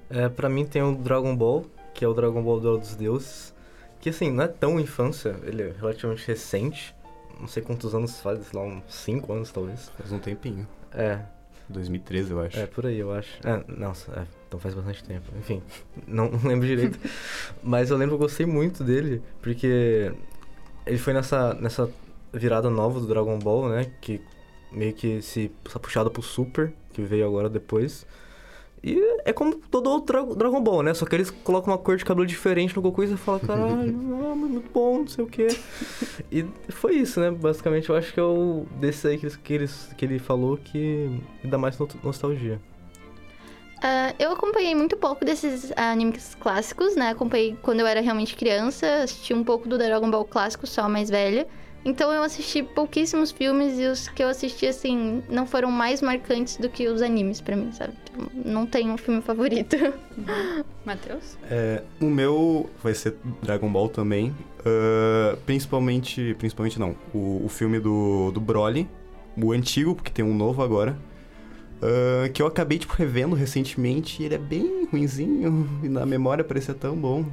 É, 0.10 0.28
pra 0.28 0.50
mim 0.50 0.66
tem 0.66 0.82
o 0.82 0.94
Dragon 0.94 1.34
Ball, 1.34 1.66
que 1.94 2.04
é 2.04 2.08
o 2.08 2.14
Dragon 2.14 2.44
Ball 2.44 2.60
Duelo 2.60 2.78
dos 2.78 2.94
Deuses. 2.94 3.56
Que 4.02 4.10
assim, 4.10 4.30
não 4.30 4.44
é 4.44 4.48
tão 4.50 4.78
infância, 4.80 5.40
ele 5.44 5.62
é 5.62 5.74
relativamente 5.80 6.28
recente. 6.28 6.94
Não 7.40 7.48
sei 7.48 7.64
quantos 7.64 7.96
anos 7.96 8.20
faz, 8.20 8.48
sei 8.48 8.60
lá, 8.60 8.66
uns 8.66 8.84
5 8.94 9.32
anos 9.32 9.50
talvez. 9.50 9.90
Faz 9.98 10.12
um 10.12 10.20
tempinho. 10.20 10.68
É, 10.92 11.22
2013, 11.70 12.32
eu 12.32 12.42
acho. 12.42 12.60
é 12.60 12.68
por 12.68 12.86
aí 12.86 13.00
eu 13.00 13.14
acho. 13.14 13.40
É, 13.48 13.64
nossa, 13.68 14.12
é, 14.12 14.26
então 14.46 14.60
faz 14.60 14.76
bastante 14.76 15.06
tempo. 15.06 15.32
Enfim, 15.40 15.64
não, 16.06 16.30
não 16.30 16.50
lembro 16.50 16.68
direito. 16.68 17.00
Mas 17.64 17.90
eu 17.90 17.96
lembro 17.96 18.18
que 18.18 18.24
eu 18.24 18.28
gostei 18.28 18.46
muito 18.46 18.84
dele, 18.84 19.22
porque 19.42 20.12
ele 20.86 20.98
foi 20.98 21.14
nessa, 21.14 21.54
nessa 21.54 21.90
virada 22.34 22.70
nova 22.70 23.00
do 23.00 23.08
Dragon 23.08 23.38
Ball, 23.40 23.70
né? 23.70 23.92
Que 24.02 24.22
meio 24.72 24.94
que 24.94 25.22
se 25.22 25.52
se 25.70 25.80
puxado 25.80 26.10
pro 26.12 26.22
Super, 26.22 26.74
que 26.94 27.02
veio 27.02 27.26
agora 27.28 27.50
depois. 27.50 28.06
E 28.84 29.00
é 29.26 29.32
como 29.32 29.56
todo 29.56 29.88
outro 29.92 30.26
Dra- 30.26 30.36
Dragon 30.36 30.60
Ball, 30.62 30.82
né? 30.82 30.94
Só 30.94 31.06
que 31.06 31.14
eles 31.16 31.30
colocam 31.30 31.72
uma 31.72 31.78
cor 31.78 31.98
de 31.98 32.04
cabelo 32.06 32.26
diferente 32.26 32.76
no 32.76 32.82
Goku 32.82 33.04
e 33.04 33.08
você 33.08 33.18
fala, 33.18 33.40
caralho, 33.40 33.94
ah, 34.32 34.36
muito 34.36 34.72
bom, 34.74 35.00
não 35.00 35.08
sei 35.08 35.24
o 35.24 35.28
quê. 35.28 35.48
E 36.32 36.44
foi 36.70 36.96
isso, 36.96 37.20
né? 37.20 37.30
Basicamente, 37.30 37.90
eu 37.90 37.96
acho 37.96 38.12
que 38.12 38.20
é 38.20 38.24
o 38.24 38.66
desse 38.80 39.08
aí 39.08 39.18
que, 39.20 39.26
eles, 39.26 39.36
que, 39.36 39.54
eles, 39.54 39.90
que 39.96 40.06
ele 40.06 40.18
falou 40.18 40.58
que 40.58 41.22
me 41.44 41.50
dá 41.52 41.60
mais 41.60 41.78
no- 41.78 41.88
nostalgia. 42.04 42.60
Ah, 43.84 44.14
eu 44.20 44.32
acompanhei 44.32 44.74
muito 44.76 44.96
pouco 44.98 45.24
desses 45.26 45.72
animes 45.76 46.36
clássicos, 46.40 46.96
né? 46.96 47.10
Acompanhei 47.10 47.56
quando 47.62 47.80
eu 47.82 47.88
era 47.88 48.00
realmente 48.02 48.36
criança, 48.36 49.04
assisti 49.04 49.34
um 49.34 49.44
pouco 49.44 49.68
do 49.68 49.78
Dragon 49.78 50.10
Ball 50.10 50.26
clássico, 50.26 50.66
só 50.66 50.88
mais 50.90 51.10
velha. 51.10 51.48
Então 51.84 52.12
eu 52.12 52.22
assisti 52.22 52.62
pouquíssimos 52.62 53.32
filmes 53.32 53.80
e 53.80 53.86
os 53.88 54.08
que 54.08 54.24
eu 54.24 54.28
assisti, 54.30 54.68
assim, 54.68 55.24
não 55.28 55.48
foram 55.48 55.72
mais 55.72 56.02
marcantes 56.02 56.58
do 56.58 56.70
que 56.70 56.88
os 56.88 57.02
animes 57.02 57.42
pra 57.42 57.56
mim, 57.56 57.72
sabe? 57.72 57.94
Então, 58.04 58.28
não 58.46 58.66
tenho 58.68 58.94
um 58.94 58.98
filme 58.98 59.22
favorito. 59.22 59.76
Matheus? 60.86 61.38
É, 61.44 61.84
o 62.00 62.06
meu 62.06 62.70
vai 62.84 62.94
ser 62.94 63.16
Dragon 63.42 63.72
Ball 63.72 63.90
também. 63.90 64.36
ah, 64.66 65.38
principalmente. 65.46 66.36
Principalmente 66.38 66.80
não. 66.80 66.96
O, 67.14 67.42
o 67.46 67.50
filme 67.50 67.80
do, 67.80 68.32
do 68.32 68.40
Broly. 68.40 68.88
O 69.42 69.52
antigo, 69.52 69.96
porque 69.96 70.12
tem 70.12 70.24
um 70.26 70.36
novo 70.36 70.62
agora. 70.62 70.98
ah, 71.82 72.30
que 72.30 72.42
eu 72.42 72.48
acabei, 72.48 72.78
tipo, 72.78 72.94
revendo 72.94 73.36
recentemente 73.36 74.22
e 74.22 74.26
ele 74.26 74.36
é 74.36 74.38
bem 74.38 74.86
ruinzinho. 74.92 75.68
E 75.84 75.90
na 75.90 76.06
memória 76.06 76.44
parecia 76.44 76.74
tão 76.76 76.96
bom. 76.96 77.26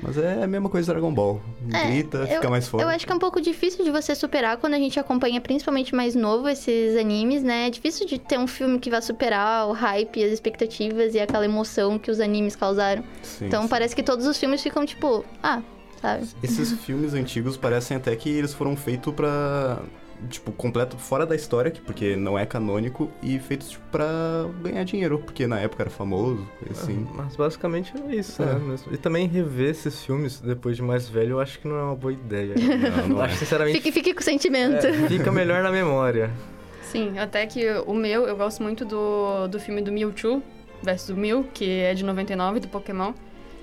Mas 0.00 0.16
é 0.16 0.42
a 0.42 0.46
mesma 0.46 0.68
coisa 0.68 0.92
Dragon 0.92 1.12
Ball. 1.12 1.40
É, 1.72 1.86
Grita, 1.86 2.26
fica 2.26 2.50
mais 2.50 2.66
forte. 2.66 2.82
Eu 2.82 2.88
acho 2.88 3.06
que 3.06 3.12
é 3.12 3.14
um 3.14 3.18
pouco 3.18 3.40
difícil 3.40 3.84
de 3.84 3.90
você 3.90 4.14
superar 4.14 4.56
quando 4.56 4.74
a 4.74 4.78
gente 4.78 4.98
acompanha 4.98 5.40
principalmente 5.40 5.94
mais 5.94 6.14
novo 6.14 6.48
esses 6.48 6.96
animes, 6.96 7.42
né? 7.42 7.66
É 7.66 7.70
difícil 7.70 8.06
de 8.06 8.18
ter 8.18 8.38
um 8.38 8.46
filme 8.46 8.78
que 8.78 8.90
vá 8.90 9.00
superar 9.00 9.68
o 9.68 9.72
hype, 9.72 10.24
as 10.24 10.32
expectativas 10.32 11.14
e 11.14 11.20
aquela 11.20 11.44
emoção 11.44 11.98
que 11.98 12.10
os 12.10 12.20
animes 12.20 12.56
causaram. 12.56 13.04
Sim, 13.22 13.46
então 13.46 13.62
sim. 13.62 13.68
parece 13.68 13.94
que 13.94 14.02
todos 14.02 14.26
os 14.26 14.38
filmes 14.38 14.62
ficam 14.62 14.84
tipo, 14.86 15.24
ah, 15.42 15.62
sabe? 16.00 16.26
Esses 16.42 16.72
filmes 16.84 17.14
antigos 17.14 17.56
parecem 17.56 17.96
até 17.96 18.14
que 18.16 18.28
eles 18.28 18.52
foram 18.52 18.76
feitos 18.76 19.14
pra. 19.14 19.82
Tipo, 20.30 20.52
completo 20.52 20.96
fora 20.96 21.26
da 21.26 21.34
história, 21.34 21.70
que- 21.70 21.80
porque 21.80 22.14
não 22.16 22.38
é 22.38 22.46
canônico, 22.46 23.10
e 23.22 23.38
feitos 23.38 23.70
tipo, 23.70 23.82
pra 23.90 24.46
ganhar 24.62 24.84
dinheiro, 24.84 25.18
porque 25.18 25.46
na 25.46 25.58
época 25.60 25.82
era 25.82 25.90
famoso, 25.90 26.46
coisa 26.64 26.82
assim. 26.82 27.06
Mas 27.14 27.34
basicamente 27.36 27.92
é 28.08 28.14
isso, 28.14 28.42
É. 28.42 28.46
né? 28.46 28.54
mesmo. 28.60 28.92
E 28.94 28.96
também 28.96 29.26
rever 29.26 29.70
esses 29.70 30.02
filmes 30.04 30.40
depois 30.40 30.76
de 30.76 30.82
mais 30.82 31.08
velho, 31.08 31.32
eu 31.32 31.40
acho 31.40 31.58
que 31.58 31.66
não 31.68 31.76
é 31.76 31.82
uma 31.82 31.96
boa 31.96 32.12
ideia. 32.12 32.54
Não, 33.02 33.08
não 33.16 33.22
é. 33.22 33.26
acho 33.26 33.36
sinceramente 33.36 33.76
Fique, 33.78 33.92
fique 33.92 34.14
com 34.14 34.20
o 34.20 34.22
sentimento. 34.24 34.86
é, 34.86 34.92
fica 35.08 35.30
melhor 35.32 35.62
na 35.62 35.70
memória. 35.70 36.30
Sim, 36.82 37.18
até 37.18 37.46
que 37.46 37.66
o 37.86 37.94
meu, 37.94 38.26
eu 38.26 38.36
gosto 38.36 38.62
muito 38.62 38.84
do, 38.84 39.48
do 39.48 39.58
filme 39.58 39.80
do 39.80 39.90
Mewtwo 39.90 40.42
versus 40.82 41.08
o 41.10 41.16
Mew, 41.16 41.44
que 41.54 41.64
é 41.80 41.94
de 41.94 42.04
99, 42.04 42.60
do 42.60 42.68
Pokémon. 42.68 43.12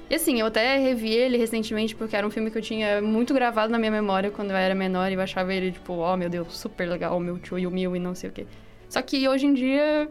E 0.10 0.16
assim, 0.16 0.40
eu 0.40 0.48
até 0.48 0.78
revi 0.78 1.14
ele 1.14 1.38
recentemente 1.38 1.96
porque 1.96 2.16
era 2.16 2.26
um 2.26 2.32
filme 2.32 2.50
que 2.50 2.58
eu 2.58 2.62
tinha 2.62 3.00
muito 3.02 3.34
gravado 3.34 3.72
na 3.72 3.78
minha 3.78 3.92
memória 3.92 4.32
quando 4.32 4.50
eu 4.50 4.56
era 4.56 4.74
menor 4.74 5.12
e 5.12 5.14
eu 5.14 5.22
achava 5.22 5.54
ele, 5.54 5.72
tipo, 5.72 5.94
ó, 5.94 6.18
meu 6.18 6.30
Deus, 6.30 6.58
super 6.58 6.90
legal, 6.90 7.16
o 7.16 7.20
Mewtwo 7.20 7.60
e 7.60 7.68
o 7.68 7.72
Mew 7.72 7.96
e 7.96 8.00
não 8.00 8.16
sei 8.16 8.30
o 8.30 8.34
quê. 8.34 8.48
Só 8.90 9.02
que 9.04 9.28
hoje 9.28 9.46
em 9.46 9.54
dia 9.54 10.10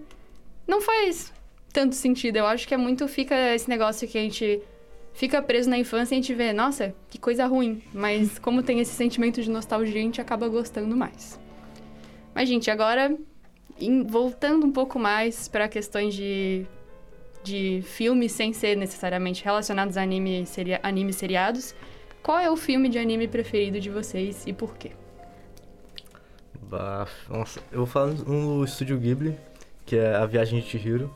não 0.68 0.80
faz 0.80 1.32
tanto 1.72 1.96
sentido. 1.96 2.36
Eu 2.36 2.46
acho 2.46 2.68
que 2.68 2.74
é 2.74 2.76
muito, 2.76 3.08
fica 3.08 3.34
esse 3.54 3.68
negócio 3.68 4.06
que 4.06 4.16
a 4.16 4.20
gente 4.20 4.62
fica 5.14 5.42
preso 5.42 5.68
na 5.68 5.76
infância 5.76 6.14
e 6.14 6.18
a 6.18 6.20
gente 6.20 6.32
vê, 6.32 6.52
nossa, 6.52 6.94
que 7.10 7.18
coisa 7.18 7.44
ruim. 7.46 7.82
Mas 7.92 8.38
como 8.38 8.62
tem 8.62 8.78
esse 8.78 8.92
sentimento 8.92 9.42
de 9.42 9.50
nostalgia, 9.50 10.00
a 10.00 10.04
gente 10.04 10.20
acaba 10.20 10.48
gostando 10.48 10.96
mais. 10.96 11.40
Mas, 12.32 12.48
gente, 12.48 12.70
agora, 12.70 13.16
voltando 14.06 14.64
um 14.64 14.70
pouco 14.70 14.96
mais 14.96 15.48
para 15.48 15.68
questões 15.68 16.14
de, 16.14 16.64
de 17.48 17.82
filmes 17.82 18.32
sem 18.32 18.52
ser 18.52 18.76
necessariamente 18.76 19.44
relacionados 19.44 19.96
a 19.96 20.02
anime, 20.02 20.46
seria, 20.46 20.78
anime 20.82 21.12
seriados, 21.12 21.74
qual 22.22 22.38
é 22.38 22.50
o 22.50 22.56
filme 22.56 22.88
de 22.88 22.98
anime 22.98 23.26
preferido 23.26 23.80
de 23.80 23.90
vocês 23.90 24.46
e 24.46 24.52
por 24.52 24.76
quê? 24.76 24.92
Nossa, 27.28 27.60
eu 27.72 27.78
vou 27.78 27.86
falar 27.86 28.12
um 28.26 28.58
do 28.58 28.64
Estúdio 28.64 28.98
Ghibli, 28.98 29.34
que 29.86 29.96
é 29.96 30.14
A 30.14 30.26
Viagem 30.26 30.60
de 30.60 30.66
Chihiro, 30.66 31.10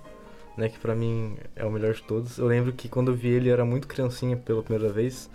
né, 0.56 0.70
que 0.70 0.78
pra 0.78 0.94
mim 0.94 1.36
é 1.54 1.64
o 1.64 1.70
melhor 1.70 1.92
de 1.92 2.02
todos. 2.02 2.38
Eu 2.38 2.46
lembro 2.46 2.72
que 2.72 2.88
quando 2.88 3.10
eu 3.10 3.14
vi 3.14 3.28
ele 3.28 3.50
eu 3.50 3.52
era 3.52 3.64
muito 3.64 3.86
criancinha 3.86 4.36
pela 4.36 4.62
primeira 4.62 4.90
vez, 4.90 5.28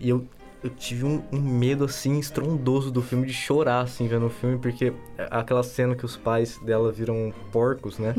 e 0.00 0.08
eu, 0.08 0.26
eu 0.64 0.70
tive 0.70 1.04
um, 1.04 1.22
um 1.30 1.38
medo, 1.38 1.84
assim, 1.84 2.18
estrondoso 2.18 2.90
do 2.90 3.02
filme, 3.02 3.26
de 3.26 3.34
chorar, 3.34 3.82
assim, 3.82 4.08
vendo 4.08 4.24
o 4.24 4.30
filme, 4.30 4.58
porque 4.58 4.94
aquela 5.30 5.62
cena 5.62 5.94
que 5.94 6.06
os 6.06 6.16
pais 6.16 6.58
dela 6.58 6.90
viram 6.90 7.34
porcos, 7.52 7.98
né? 7.98 8.14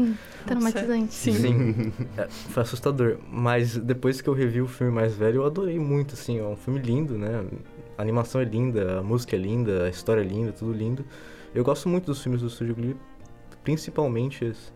Traumatizante. 0.45 1.11
Sim. 1.11 1.91
É, 2.15 2.27
foi 2.29 2.61
assustador. 2.61 3.17
Mas 3.27 3.75
depois 3.75 4.21
que 4.21 4.29
eu 4.29 4.33
revi 4.33 4.61
o 4.61 4.67
filme 4.67 4.93
mais 4.93 5.15
velho, 5.15 5.37
eu 5.37 5.45
adorei 5.45 5.79
muito, 5.79 6.13
assim. 6.13 6.37
É 6.37 6.43
um 6.43 6.55
filme 6.55 6.79
lindo, 6.79 7.17
né? 7.17 7.43
A 7.97 8.01
animação 8.03 8.39
é 8.39 8.45
linda, 8.45 8.99
a 8.99 9.01
música 9.01 9.35
é 9.35 9.39
linda, 9.39 9.85
a 9.85 9.89
história 9.89 10.21
é 10.21 10.23
linda, 10.23 10.51
tudo 10.51 10.71
lindo. 10.71 11.03
Eu 11.53 11.63
gosto 11.63 11.89
muito 11.89 12.05
dos 12.05 12.21
filmes 12.21 12.41
do 12.41 12.49
Studio 12.49 12.75
Ghibli, 12.75 12.95
principalmente 13.63 14.45
esse. 14.45 14.71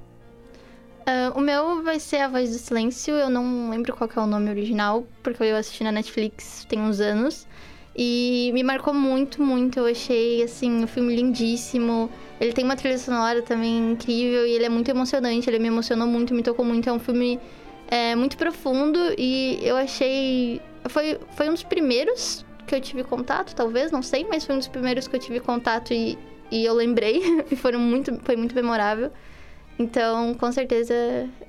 Ah, 1.06 1.32
o 1.36 1.42
meu 1.42 1.82
vai 1.84 2.00
ser 2.00 2.18
A 2.18 2.28
Voz 2.28 2.52
do 2.52 2.58
Silêncio. 2.58 3.14
Eu 3.16 3.30
não 3.30 3.70
lembro 3.70 3.96
qual 3.96 4.10
é 4.16 4.20
o 4.20 4.28
nome 4.28 4.50
original, 4.50 5.06
porque 5.24 5.44
eu 5.44 5.56
assisti 5.56 5.84
na 5.84 5.92
Netflix 5.92 6.66
tem 6.66 6.80
uns 6.80 7.00
anos. 7.00 7.48
E 7.96 8.52
me 8.54 8.64
marcou 8.64 8.94
muito, 8.94 9.42
muito. 9.42 9.80
Eu 9.80 9.86
achei, 9.86 10.44
assim, 10.44 10.84
o 10.84 10.88
filme 10.88 11.16
lindíssimo. 11.16 12.10
Ele 12.40 12.54
tem 12.54 12.64
uma 12.64 12.76
trilha 12.76 12.98
sonora 12.98 13.42
também 13.42 13.92
incrível 13.92 14.46
e 14.48 14.52
ele 14.52 14.66
é 14.66 14.70
muito 14.70 14.90
emocionante. 14.90 15.50
Ele 15.50 15.60
me 15.60 15.68
emocionou 15.68 16.08
muito, 16.08 16.34
me 16.34 16.44
tocou 16.44 16.64
muito. 16.64 16.88
É 16.88 16.94
um 16.94 17.00
filme 17.00 17.40
é, 17.90 18.16
muito 18.16 18.38
profundo 18.38 19.00
e 19.18 19.60
eu 19.62 19.76
achei... 19.76 20.62
Foi, 20.88 21.20
foi 21.36 21.50
um 21.50 21.54
dos 21.54 21.64
primeiros 21.64 22.46
que 22.66 22.74
eu 22.74 22.80
tive 22.80 23.04
contato, 23.04 23.54
talvez, 23.54 23.92
não 23.92 24.02
sei. 24.02 24.26
Mas 24.30 24.46
foi 24.46 24.56
um 24.56 24.60
dos 24.60 24.68
primeiros 24.68 25.08
que 25.08 25.16
eu 25.16 25.20
tive 25.20 25.40
contato 25.40 25.94
e, 25.94 26.18
e 26.52 26.64
eu 26.64 26.74
lembrei. 26.74 27.22
e 27.52 27.56
foram 27.56 27.80
muito, 27.80 28.18
foi 28.24 28.36
muito 28.38 28.56
memorável. 28.56 29.12
Então, 29.80 30.34
com 30.34 30.52
certeza, 30.52 30.94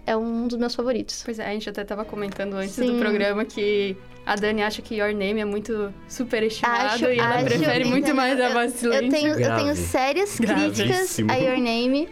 é 0.06 0.16
um 0.16 0.46
dos 0.46 0.56
meus 0.56 0.72
favoritos. 0.74 1.20
Pois 1.24 1.38
é, 1.40 1.46
a 1.48 1.52
gente 1.52 1.68
até 1.68 1.82
tava 1.84 2.04
comentando 2.04 2.54
antes 2.54 2.74
Sim. 2.76 2.92
do 2.94 2.98
programa 3.00 3.44
que 3.44 3.96
a 4.24 4.36
Dani 4.36 4.62
acha 4.62 4.80
que 4.80 4.94
Your 4.94 5.12
Name 5.12 5.40
é 5.40 5.44
muito 5.44 5.92
superestimado 6.08 6.94
Acho- 6.94 7.06
e 7.06 7.18
ela 7.18 7.36
acho, 7.36 7.44
prefere 7.46 7.84
muito 7.86 8.04
entendeu? 8.10 8.14
mais 8.14 8.40
a 8.40 8.68
Silêncio. 8.68 8.92
Eu 8.92 9.08
tenho, 9.10 9.40
eu 9.40 9.56
tenho 9.56 9.74
sérias 9.74 10.38
Grave. 10.38 10.60
críticas 10.66 10.88
Gravíssimo. 10.96 11.32
a 11.32 11.34
Your 11.36 11.58
Name, 11.58 12.08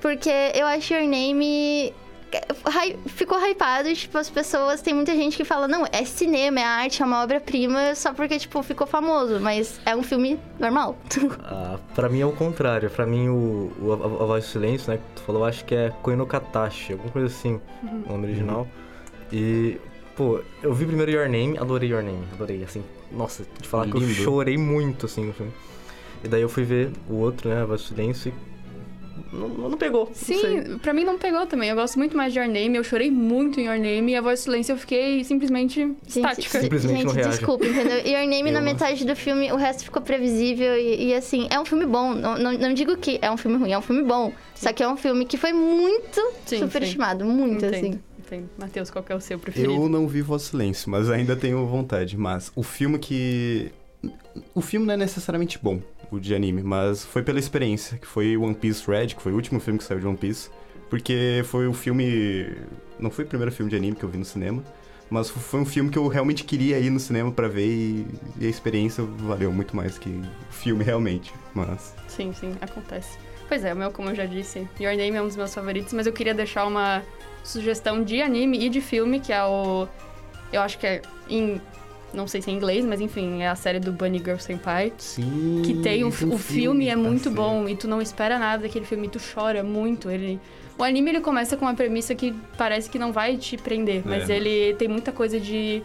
porque 0.00 0.30
eu 0.54 0.66
acho 0.66 0.92
Your 0.94 1.04
Name 1.04 1.92
ficou 3.06 3.38
hypado, 3.38 3.88
e, 3.88 3.94
tipo, 3.94 4.16
as 4.18 4.28
pessoas. 4.30 4.80
Tem 4.80 4.94
muita 4.94 5.14
gente 5.14 5.36
que 5.36 5.44
fala, 5.44 5.66
não, 5.68 5.84
é 5.92 6.04
cinema, 6.04 6.60
é 6.60 6.64
arte, 6.64 7.02
é 7.02 7.04
uma 7.04 7.22
obra-prima, 7.22 7.94
só 7.94 8.12
porque, 8.14 8.38
tipo, 8.38 8.62
ficou 8.62 8.86
famoso. 8.86 9.40
Mas 9.40 9.80
é 9.84 9.94
um 9.96 10.02
filme 10.02 10.38
normal. 10.58 10.96
Ah, 11.44 11.78
pra 11.94 12.08
mim 12.08 12.20
é 12.20 12.26
o 12.26 12.32
contrário. 12.32 12.88
Pra 12.90 13.04
mim, 13.06 13.28
o, 13.28 13.72
o- 13.80 13.92
a, 13.92 14.22
a 14.22 14.26
Voz 14.26 14.44
do 14.44 14.50
Silêncio, 14.50 14.90
né, 14.90 14.98
que 14.98 15.20
tu 15.20 15.22
falou, 15.22 15.44
acho 15.44 15.64
que 15.64 15.74
é 15.74 15.90
Koinokatashi, 16.02 16.92
alguma 16.92 17.10
coisa 17.10 17.26
assim, 17.28 17.60
o 18.06 18.12
nome 18.12 18.26
original. 18.26 18.66
E, 19.32 19.78
pô, 20.16 20.40
eu 20.62 20.72
vi 20.74 20.86
primeiro 20.86 21.10
Your 21.10 21.28
Name, 21.28 21.58
adorei 21.58 21.90
Your 21.90 22.02
Name, 22.02 22.24
adorei, 22.32 22.62
assim, 22.64 22.82
nossa, 23.10 23.44
de 23.60 23.68
falar 23.68 23.86
que 23.86 23.94
eu 23.96 24.00
Lindo. 24.00 24.14
chorei 24.14 24.56
muito, 24.58 25.06
assim, 25.06 25.24
no 25.26 25.32
filme. 25.32 25.52
E 26.24 26.28
daí 26.28 26.42
eu 26.42 26.48
fui 26.48 26.64
ver 26.64 26.90
o 27.08 27.14
outro, 27.16 27.48
né, 27.50 27.62
a 27.62 27.64
Voz 27.64 27.82
do 27.82 27.88
Silêncio, 27.88 28.32
e 28.32 28.51
não, 29.32 29.48
não 29.70 29.76
pegou, 29.78 30.06
não. 30.06 30.14
Sim, 30.14 30.78
pra 30.80 30.92
mim 30.92 31.04
não 31.04 31.18
pegou 31.18 31.46
também. 31.46 31.68
Eu 31.70 31.76
gosto 31.76 31.98
muito 31.98 32.16
mais 32.16 32.32
de 32.32 32.38
Your 32.38 32.48
Name, 32.48 32.76
eu 32.76 32.84
chorei 32.84 33.10
muito 33.10 33.60
em 33.60 33.64
Your 33.66 33.78
Name 33.78 34.12
e 34.12 34.16
a 34.16 34.20
voz 34.20 34.40
do 34.40 34.42
silêncio 34.44 34.72
eu 34.72 34.76
fiquei 34.78 35.22
simplesmente 35.24 35.80
estática. 36.06 36.42
Gente, 36.42 36.62
Simplesmente 36.62 36.96
gente, 36.98 37.06
não 37.06 37.12
reage. 37.14 37.28
desculpa, 37.30 37.66
entendeu? 37.66 37.98
Your 37.98 38.26
Name, 38.28 38.50
na 38.50 38.60
Eu- 38.60 38.64
metade 38.64 39.04
do 39.04 39.14
filme, 39.16 39.52
o 39.52 39.56
resto 39.56 39.84
ficou 39.84 40.00
previsível 40.02 40.74
e, 40.76 41.08
e, 41.08 41.14
assim, 41.14 41.46
é 41.50 41.58
um 41.60 41.64
filme 41.64 41.84
bom. 41.86 42.14
Não, 42.14 42.38
não, 42.38 42.52
não 42.52 42.74
digo 42.74 42.96
que 42.96 43.18
é 43.20 43.30
um 43.30 43.36
filme 43.36 43.56
ruim, 43.58 43.72
é 43.72 43.78
um 43.78 43.82
filme 43.82 44.02
bom. 44.02 44.32
Só 44.54 44.72
que 44.72 44.82
é 44.82 44.88
um 44.88 44.96
filme 44.96 45.24
que 45.26 45.36
foi 45.36 45.52
muito 45.52 46.20
Sim, 46.46 46.58
superestimado, 46.60 47.24
muito, 47.24 47.64
Entendo, 47.64 47.74
assim. 47.74 48.00
entendo. 48.18 48.48
Matheus, 48.58 48.90
qual 48.90 49.02
que 49.04 49.12
é 49.12 49.14
o 49.16 49.20
seu 49.20 49.38
preferido? 49.38 49.72
Eu 49.74 49.88
não 49.88 50.06
vi 50.08 50.22
Voz 50.22 50.42
Silêncio, 50.42 50.90
mas 50.90 51.10
ainda 51.10 51.36
tenho 51.36 51.66
vontade. 51.66 52.16
Mas 52.16 52.50
o 52.56 52.62
filme 52.62 52.98
que. 52.98 53.70
O 54.54 54.60
filme 54.62 54.86
não 54.86 54.94
é 54.94 54.96
necessariamente 54.96 55.58
bom, 55.62 55.80
o 56.16 56.20
de 56.20 56.34
anime, 56.34 56.62
mas 56.62 57.04
foi 57.04 57.22
pela 57.22 57.38
experiência, 57.38 57.98
que 57.98 58.06
foi 58.06 58.36
One 58.36 58.54
Piece 58.54 58.88
Red, 58.88 59.08
que 59.08 59.22
foi 59.22 59.32
o 59.32 59.34
último 59.34 59.58
filme 59.60 59.78
que 59.78 59.84
saiu 59.84 60.00
de 60.00 60.06
One 60.06 60.16
Piece. 60.16 60.50
Porque 60.90 61.42
foi 61.46 61.66
o 61.66 61.72
filme. 61.72 62.54
Não 62.98 63.10
foi 63.10 63.24
o 63.24 63.28
primeiro 63.28 63.50
filme 63.50 63.70
de 63.70 63.76
anime 63.76 63.96
que 63.96 64.04
eu 64.04 64.08
vi 64.10 64.18
no 64.18 64.24
cinema, 64.26 64.62
mas 65.08 65.30
foi 65.30 65.60
um 65.60 65.64
filme 65.64 65.90
que 65.90 65.98
eu 65.98 66.06
realmente 66.06 66.44
queria 66.44 66.78
ir 66.78 66.90
no 66.90 67.00
cinema 67.00 67.32
pra 67.32 67.48
ver 67.48 67.66
e, 67.66 68.06
e 68.38 68.46
a 68.46 68.48
experiência 68.48 69.02
valeu 69.02 69.50
muito 69.50 69.74
mais 69.74 69.96
que 69.96 70.10
o 70.10 70.52
filme 70.52 70.84
realmente. 70.84 71.32
Mas. 71.54 71.94
Sim, 72.08 72.32
sim, 72.34 72.54
acontece. 72.60 73.18
Pois 73.48 73.64
é, 73.64 73.72
o 73.72 73.76
meu, 73.76 73.90
como 73.90 74.10
eu 74.10 74.14
já 74.14 74.26
disse, 74.26 74.66
Your 74.80 74.96
Name 74.96 75.16
é 75.16 75.22
um 75.22 75.26
dos 75.26 75.36
meus 75.36 75.54
favoritos, 75.54 75.92
mas 75.92 76.06
eu 76.06 76.12
queria 76.12 76.34
deixar 76.34 76.66
uma 76.66 77.02
sugestão 77.42 78.02
de 78.02 78.22
anime 78.22 78.64
e 78.64 78.68
de 78.68 78.80
filme, 78.80 79.20
que 79.20 79.32
é 79.32 79.44
o. 79.44 79.88
Eu 80.52 80.60
acho 80.60 80.78
que 80.78 80.86
é 80.86 81.02
em. 81.28 81.60
Não 82.14 82.26
sei 82.26 82.42
se 82.42 82.50
é 82.50 82.52
em 82.52 82.56
inglês, 82.56 82.84
mas 82.84 83.00
enfim, 83.00 83.42
é 83.42 83.48
a 83.48 83.54
série 83.54 83.80
do 83.80 83.90
Bunny 83.92 84.18
Girl 84.18 84.36
Senpai. 84.38 84.92
Sim. 84.98 85.62
Que 85.64 85.74
tem 85.74 86.04
um, 86.04 86.08
o 86.08 86.38
filme 86.38 86.88
é 86.88 86.96
muito 86.96 87.28
assim. 87.28 87.36
bom 87.36 87.68
e 87.68 87.74
tu 87.76 87.88
não 87.88 88.02
espera 88.02 88.38
nada 88.38 88.64
daquele 88.64 88.84
filme, 88.84 89.08
tu 89.08 89.18
chora 89.34 89.62
muito. 89.62 90.10
Ele, 90.10 90.38
o 90.78 90.84
anime 90.84 91.10
ele 91.10 91.20
começa 91.20 91.56
com 91.56 91.64
uma 91.64 91.74
premissa 91.74 92.14
que 92.14 92.34
parece 92.58 92.90
que 92.90 92.98
não 92.98 93.12
vai 93.12 93.36
te 93.36 93.56
prender, 93.56 94.02
mas 94.04 94.28
É. 94.28 94.36
ele 94.36 94.74
tem 94.74 94.88
muita 94.88 95.10
coisa 95.12 95.40
de 95.40 95.82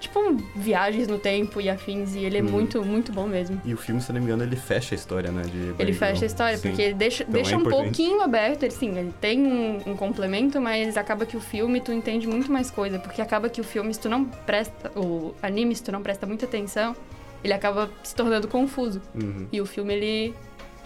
tipo 0.00 0.18
um, 0.18 0.36
viagens 0.54 1.08
no 1.08 1.18
tempo 1.18 1.60
e 1.60 1.70
afins 1.70 2.14
e 2.14 2.18
ele 2.24 2.38
é 2.38 2.42
Uhum. 2.42 2.50
muito 2.50 2.84
muito 2.84 3.12
bom 3.12 3.26
mesmo. 3.26 3.60
E 3.64 3.72
o 3.72 3.76
filme, 3.76 4.00
se 4.00 4.12
não 4.12 4.20
me 4.20 4.26
engano, 4.26 4.42
ele 4.42 4.56
fecha 4.56 4.94
a 4.94 4.96
história, 4.96 5.30
né? 5.32 5.42
De 5.42 5.74
Ele 5.82 5.92
fecha 5.92 6.24
a 6.24 6.26
história, 6.26 6.58
Sim. 6.58 6.68
porque 6.68 6.82
ele 6.82 6.94
deixa, 6.94 7.22
Então 7.22 7.32
deixa 7.34 7.54
é 7.54 7.56
um 7.56 7.60
importante. 7.60 7.84
pouquinho 7.84 8.20
aberto, 8.22 8.62
ele, 8.64 8.72
sim, 8.72 8.96
ele 8.98 9.12
tem 9.20 9.40
um, 9.46 9.80
um 9.86 9.96
complemento, 9.96 10.60
mas 10.60 10.96
acaba 10.96 11.24
que 11.24 11.36
o 11.36 11.40
filme 11.40 11.80
tu 11.80 11.92
entende 11.92 12.26
muito 12.26 12.52
mais 12.52 12.70
coisa, 12.70 12.98
porque 12.98 13.22
acaba 13.22 13.48
que 13.48 13.60
o 13.60 13.64
filme, 13.64 13.92
se 13.94 14.00
tu 14.00 14.08
não 14.08 14.24
presta, 14.24 14.90
o 14.98 15.34
anime, 15.42 15.74
se 15.74 15.82
tu 15.82 15.90
não 15.92 16.02
presta 16.02 16.26
muita 16.26 16.44
atenção, 16.44 16.94
ele 17.42 17.52
acaba 17.52 17.90
se 18.02 18.14
tornando 18.14 18.46
confuso. 18.48 19.00
Uhum. 19.14 19.46
E 19.52 19.60
o 19.60 19.66
filme, 19.66 19.94
ele 19.94 20.34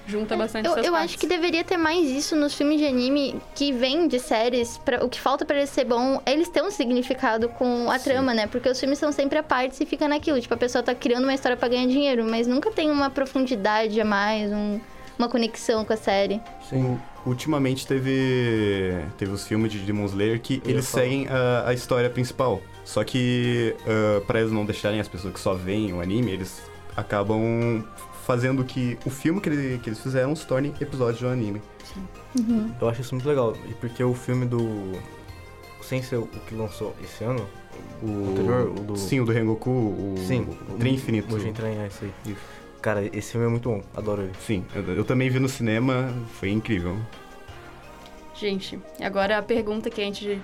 junta 0.08 0.36
bastante 0.36 0.66
Eu, 0.66 0.72
essas 0.72 0.84
eu 0.86 0.92
partes. 0.92 1.10
acho 1.10 1.18
que 1.18 1.26
deveria 1.26 1.62
ter 1.62 1.76
mais 1.76 2.08
isso 2.08 2.34
nos 2.34 2.54
filmes 2.54 2.78
de 2.80 2.86
anime 2.86 3.40
que 3.54 3.70
vêm 3.72 4.08
de 4.08 4.18
séries. 4.18 4.78
Pra, 4.78 5.04
o 5.04 5.08
que 5.08 5.20
falta 5.20 5.44
pra 5.44 5.56
eles 5.58 5.70
ser 5.70 5.84
bom 5.84 6.20
é 6.24 6.32
eles 6.32 6.48
terem 6.48 6.68
um 6.68 6.70
significado 6.72 7.48
com 7.50 7.90
a 7.90 7.98
Sim. 7.98 8.10
trama, 8.10 8.32
né? 8.34 8.46
Porque 8.46 8.68
os 8.68 8.80
filmes 8.80 8.98
são 8.98 9.12
sempre 9.12 9.38
a 9.38 9.42
parte 9.42 9.82
e 9.82 9.86
fica 9.86 10.08
naquilo. 10.08 10.40
Tipo, 10.40 10.54
a 10.54 10.56
pessoa 10.56 10.82
tá 10.82 10.94
criando 10.94 11.24
uma 11.24 11.34
história 11.34 11.56
pra 11.56 11.68
ganhar 11.68 11.86
dinheiro, 11.86 12.24
mas 12.28 12.46
nunca 12.46 12.70
tem 12.70 12.90
uma 12.90 13.10
profundidade 13.10 14.00
a 14.00 14.04
mais, 14.04 14.50
um- 14.50 14.80
uma 15.18 15.28
conexão 15.28 15.84
com 15.84 15.92
a 15.92 15.96
série. 15.96 16.40
Sim. 16.68 16.98
Ultimamente 17.26 17.86
teve 17.86 18.94
teve 19.18 19.32
os 19.32 19.46
filmes 19.46 19.70
de 19.72 19.78
Demon 19.80 20.06
Slayer 20.06 20.40
que 20.40 20.62
Eu 20.64 20.70
eles 20.70 20.86
seguem 20.86 21.26
a, 21.28 21.68
a 21.68 21.74
história 21.74 22.08
principal. 22.08 22.62
Só 22.84 23.04
que 23.04 23.74
ah, 23.86 24.22
pra 24.26 24.40
eles 24.40 24.52
não 24.52 24.64
deixarem 24.64 24.98
as 25.00 25.08
pessoas 25.08 25.34
que 25.34 25.40
só 25.40 25.52
veem 25.52 25.92
o 25.92 26.00
anime, 26.00 26.30
eles 26.30 26.62
acabam 26.96 27.84
fazendo 28.28 28.62
que 28.62 28.98
o 29.06 29.10
filme 29.10 29.40
que, 29.40 29.48
ele- 29.48 29.78
que 29.78 29.88
eles 29.88 29.98
fizeram 30.00 30.36
se 30.36 30.46
torne 30.46 30.72
episódio 30.78 31.20
do 31.26 31.28
anime. 31.32 31.62
Eu 32.78 32.86
acho 32.88 33.00
isso 33.00 33.14
muito 33.14 33.26
legal, 33.26 33.56
e 33.68 33.72
porque 33.72 34.04
o 34.04 34.12
filme 34.14 34.44
do... 34.44 34.92
Sem 35.82 36.02
ser 36.02 36.16
o 36.16 36.26
que 36.26 36.54
lançou 36.54 36.94
esse 37.02 37.24
ano, 37.24 37.48
O 38.02 38.30
anterior, 38.32 38.68
o 38.68 38.74
do- 38.74 38.96
Sim, 38.96 39.20
o 39.20 39.24
do 39.24 39.32
Rengoku, 39.32 39.70
o, 39.70 40.14
Sim, 40.26 40.46
o 40.68 40.76
Trem 40.76 40.94
Infinito. 40.96 41.30
Mugen 41.30 41.52
Train, 41.54 41.78
é 41.78 41.86
isso 41.86 42.04
aí. 42.04 42.36
Cara, 42.82 43.02
esse 43.16 43.32
filme 43.32 43.46
é 43.46 43.50
muito 43.50 43.70
bom, 43.70 43.82
adoro 43.96 44.22
ele. 44.22 44.32
Sim, 44.46 44.62
eu, 44.74 44.82
eu 44.94 45.04
também 45.04 45.30
vi 45.30 45.38
no 45.40 45.48
cinema, 45.48 46.12
foi 46.38 46.50
incrível. 46.50 46.96
Gente, 48.34 48.78
agora 49.00 49.38
a 49.38 49.42
pergunta 49.42 49.88
que 49.90 50.00
a 50.00 50.04
gente 50.04 50.38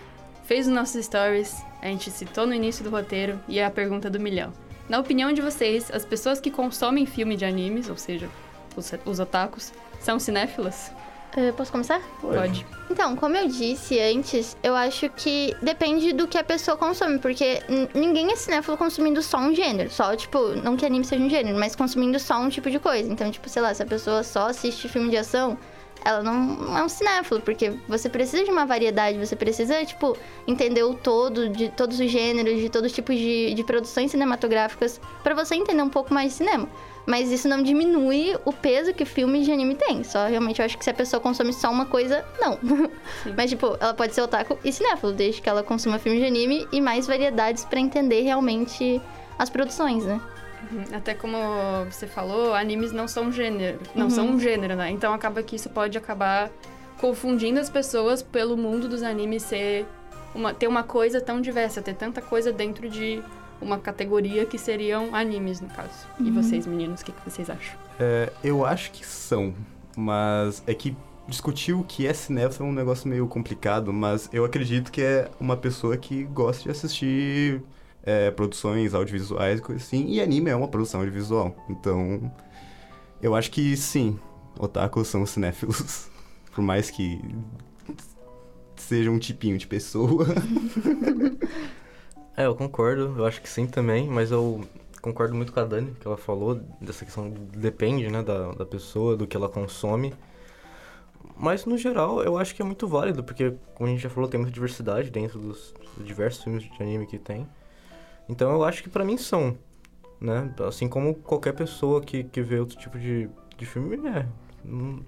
fez 0.44 0.66
nos 0.66 0.74
nossos 0.74 1.04
stories, 1.04 1.54
a 1.82 1.86
gente 1.88 2.10
citou 2.10 2.46
no 2.46 2.54
início 2.54 2.82
do 2.82 2.90
roteiro, 2.90 3.38
e 3.46 3.58
é 3.58 3.64
a 3.66 3.70
pergunta 3.70 4.08
do 4.08 4.18
milhão. 4.18 4.52
Na 4.88 4.98
opinião 4.98 5.32
de 5.32 5.40
vocês, 5.40 5.90
as 5.92 6.04
pessoas 6.04 6.40
que 6.40 6.50
consomem 6.50 7.06
filme 7.06 7.36
de 7.36 7.44
animes, 7.44 7.88
ou 7.88 7.96
seja, 7.96 8.28
os, 8.76 8.92
os 9.06 9.18
otakus, 9.18 9.72
são 10.00 10.18
cinéfilas? 10.18 10.90
Eh, 11.36 11.52
posso 11.52 11.72
começar? 11.72 12.00
Pode. 12.20 12.64
Então, 12.88 13.16
como 13.16 13.36
eu 13.36 13.48
disse 13.48 13.98
antes, 13.98 14.56
eu 14.62 14.74
acho 14.76 15.08
que 15.10 15.56
depende 15.60 16.12
do 16.12 16.28
que 16.28 16.38
a 16.38 16.44
pessoa 16.44 16.76
consome, 16.76 17.18
porque 17.18 17.60
ninguém 17.92 18.30
é 18.30 18.36
cinéfilo 18.36 18.76
consumindo 18.76 19.20
só 19.20 19.38
um 19.38 19.54
gênero. 19.54 19.90
Só, 19.90 20.14
tipo, 20.14 20.38
não 20.62 20.76
que 20.76 20.86
anime 20.86 21.04
seja 21.04 21.24
um 21.24 21.28
gênero, 21.28 21.58
mas 21.58 21.74
consumindo 21.74 22.20
só 22.20 22.38
um 22.38 22.48
tipo 22.48 22.70
de 22.70 22.78
coisa. 22.78 23.10
Então, 23.10 23.30
tipo, 23.30 23.48
sei 23.48 23.62
lá, 23.62 23.74
se 23.74 23.82
a 23.82 23.86
pessoa 23.86 24.22
só 24.22 24.48
assiste 24.48 24.88
filme 24.88 25.10
de 25.10 25.16
ação, 25.16 25.58
ela 26.04 26.22
não, 26.22 26.34
não 26.34 26.78
é 26.78 26.82
um 26.82 26.88
cinéfilo, 26.88 27.40
porque 27.40 27.72
você 27.88 28.08
precisa 28.08 28.44
de 28.44 28.50
uma 28.50 28.66
variedade, 28.66 29.18
você 29.18 29.34
precisa, 29.34 29.84
tipo, 29.84 30.16
entender 30.46 30.82
o 30.82 30.94
todo, 30.94 31.48
de 31.48 31.70
todos 31.70 31.98
os 31.98 32.10
gêneros, 32.10 32.60
de 32.60 32.68
todos 32.68 32.90
os 32.90 32.94
tipos 32.94 33.16
de, 33.16 33.54
de 33.54 33.64
produções 33.64 34.10
cinematográficas, 34.10 35.00
pra 35.22 35.34
você 35.34 35.54
entender 35.54 35.82
um 35.82 35.88
pouco 35.88 36.12
mais 36.12 36.32
de 36.32 36.38
cinema. 36.38 36.68
Mas 37.06 37.30
isso 37.30 37.48
não 37.48 37.62
diminui 37.62 38.36
o 38.44 38.52
peso 38.52 38.94
que 38.94 39.04
filmes 39.04 39.44
de 39.44 39.52
anime 39.52 39.74
tem. 39.74 40.02
Só 40.04 40.26
realmente 40.26 40.60
eu 40.60 40.64
acho 40.64 40.78
que 40.78 40.84
se 40.84 40.90
a 40.90 40.94
pessoa 40.94 41.20
consome 41.20 41.52
só 41.52 41.70
uma 41.70 41.86
coisa, 41.86 42.24
não. 42.40 42.58
Mas, 43.36 43.50
tipo, 43.50 43.76
ela 43.80 43.92
pode 43.92 44.14
ser 44.14 44.22
otaku 44.22 44.58
e 44.64 44.72
cinéfilo, 44.72 45.12
desde 45.12 45.42
que 45.42 45.48
ela 45.48 45.62
consuma 45.62 45.98
filmes 45.98 46.20
de 46.20 46.26
anime 46.26 46.66
e 46.72 46.80
mais 46.80 47.06
variedades 47.06 47.64
pra 47.64 47.78
entender 47.78 48.22
realmente 48.22 49.00
as 49.38 49.50
produções, 49.50 50.04
né? 50.04 50.20
Uhum. 50.70 50.96
Até 50.96 51.14
como 51.14 51.36
você 51.90 52.06
falou, 52.06 52.54
animes 52.54 52.92
não 52.92 53.06
são 53.08 53.30
gênero, 53.30 53.78
não 53.94 54.08
são 54.10 54.28
um 54.30 54.38
gênero, 54.38 54.76
né? 54.76 54.90
Então 54.90 55.12
acaba 55.12 55.42
que 55.42 55.56
isso 55.56 55.68
pode 55.70 55.96
acabar 55.98 56.50
confundindo 56.98 57.60
as 57.60 57.68
pessoas 57.68 58.22
pelo 58.22 58.56
mundo 58.56 58.88
dos 58.88 59.02
animes 59.02 59.42
ser 59.42 59.86
uma, 60.34 60.54
ter 60.54 60.66
uma 60.66 60.82
coisa 60.82 61.20
tão 61.20 61.40
diversa, 61.40 61.82
ter 61.82 61.94
tanta 61.94 62.20
coisa 62.20 62.52
dentro 62.52 62.88
de 62.88 63.22
uma 63.60 63.78
categoria 63.78 64.44
que 64.44 64.58
seriam 64.58 65.14
animes, 65.14 65.60
no 65.60 65.68
caso. 65.68 66.06
E 66.20 66.30
vocês, 66.30 66.66
meninos, 66.66 67.00
o 67.00 67.04
que, 67.04 67.12
que 67.12 67.30
vocês 67.30 67.48
acham? 67.48 67.78
É, 67.98 68.32
eu 68.42 68.64
acho 68.64 68.90
que 68.90 69.06
são, 69.06 69.54
mas 69.96 70.62
é 70.66 70.74
que 70.74 70.96
discutir 71.26 71.72
o 71.72 71.82
que 71.82 72.06
é 72.06 72.12
cinéfilo 72.12 72.66
é 72.66 72.70
um 72.70 72.74
negócio 72.74 73.08
meio 73.08 73.26
complicado, 73.26 73.92
mas 73.92 74.28
eu 74.32 74.44
acredito 74.44 74.92
que 74.92 75.00
é 75.00 75.30
uma 75.40 75.56
pessoa 75.56 75.96
que 75.96 76.24
gosta 76.24 76.64
de 76.64 76.70
assistir 76.70 77.62
é, 78.04 78.30
produções 78.30 78.94
audiovisuais, 78.94 79.60
assim, 79.74 80.06
e 80.08 80.20
anime 80.20 80.50
é 80.50 80.56
uma 80.56 80.68
produção 80.68 81.00
audiovisual. 81.00 81.54
Então, 81.68 82.30
eu 83.22 83.34
acho 83.34 83.50
que 83.50 83.76
sim, 83.76 84.18
otakus 84.58 85.08
são 85.08 85.24
cinéfilos, 85.24 86.08
por 86.54 86.62
mais 86.62 86.90
que 86.90 87.20
seja 88.76 89.10
um 89.10 89.18
tipinho 89.18 89.58
de 89.58 89.66
pessoa. 89.66 90.26
É, 92.36 92.46
eu 92.46 92.54
concordo, 92.56 93.14
eu 93.16 93.24
acho 93.24 93.40
que 93.40 93.48
sim 93.48 93.64
também, 93.64 94.08
mas 94.08 94.32
eu 94.32 94.60
concordo 95.00 95.36
muito 95.36 95.52
com 95.52 95.60
a 95.60 95.64
Dani, 95.64 95.94
que 96.00 96.04
ela 96.04 96.16
falou 96.16 96.56
dessa 96.80 97.04
questão, 97.04 97.30
depende, 97.30 98.10
né, 98.10 98.24
da, 98.24 98.50
da 98.50 98.66
pessoa, 98.66 99.16
do 99.16 99.24
que 99.24 99.36
ela 99.36 99.48
consome. 99.48 100.12
Mas, 101.36 101.64
no 101.64 101.78
geral, 101.78 102.24
eu 102.24 102.36
acho 102.36 102.52
que 102.52 102.60
é 102.60 102.64
muito 102.64 102.88
válido, 102.88 103.22
porque, 103.22 103.54
como 103.76 103.88
a 103.88 103.92
gente 103.92 104.02
já 104.02 104.10
falou, 104.10 104.28
tem 104.28 104.40
muita 104.40 104.52
diversidade 104.52 105.10
dentro 105.12 105.38
dos 105.38 105.72
diversos 106.00 106.42
filmes 106.42 106.64
de 106.64 106.82
anime 106.82 107.06
que 107.06 107.20
tem. 107.20 107.46
Então, 108.28 108.52
eu 108.52 108.64
acho 108.64 108.82
que 108.82 108.88
pra 108.88 109.04
mim 109.04 109.16
são, 109.16 109.56
né? 110.20 110.52
Assim 110.66 110.88
como 110.88 111.14
qualquer 111.14 111.52
pessoa 111.52 112.00
que, 112.00 112.24
que 112.24 112.40
vê 112.40 112.58
outro 112.58 112.76
tipo 112.78 112.98
de, 112.98 113.28
de 113.56 113.66
filme, 113.66 113.98
é. 114.08 114.26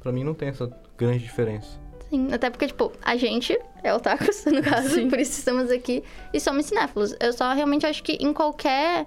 Pra 0.01 0.13
mim 0.13 0.23
não 0.23 0.35
tem 0.35 0.49
essa 0.49 0.71
grande 0.97 1.21
diferença. 1.21 1.81
Sim, 2.11 2.33
até 2.33 2.51
porque, 2.51 2.67
tipo, 2.69 2.93
a 3.03 3.17
gente 3.17 3.59
é 3.83 3.93
otakus, 3.93 4.45
no 4.47 4.63
caso, 4.63 4.91
Sim. 4.91 5.09
por 5.09 5.19
isso 5.19 5.39
estamos 5.39 5.71
aqui 5.71 6.05
e 6.33 6.39
somos 6.39 6.67
cinéfilos. 6.67 7.15
Eu 7.21 7.33
só 7.33 7.53
realmente 7.53 7.87
acho 7.87 8.03
que 8.03 8.13
em 8.13 8.33
qualquer 8.33 9.07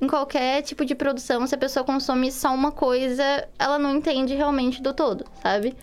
em 0.00 0.06
qualquer 0.06 0.62
tipo 0.62 0.84
de 0.84 0.94
produção, 0.94 1.46
se 1.46 1.54
a 1.54 1.58
pessoa 1.58 1.84
consome 1.84 2.30
só 2.30 2.52
uma 2.52 2.72
coisa, 2.72 3.48
ela 3.58 3.78
não 3.78 3.96
entende 3.96 4.34
realmente 4.34 4.82
do 4.82 4.92
todo, 4.92 5.24
sabe? 5.42 5.74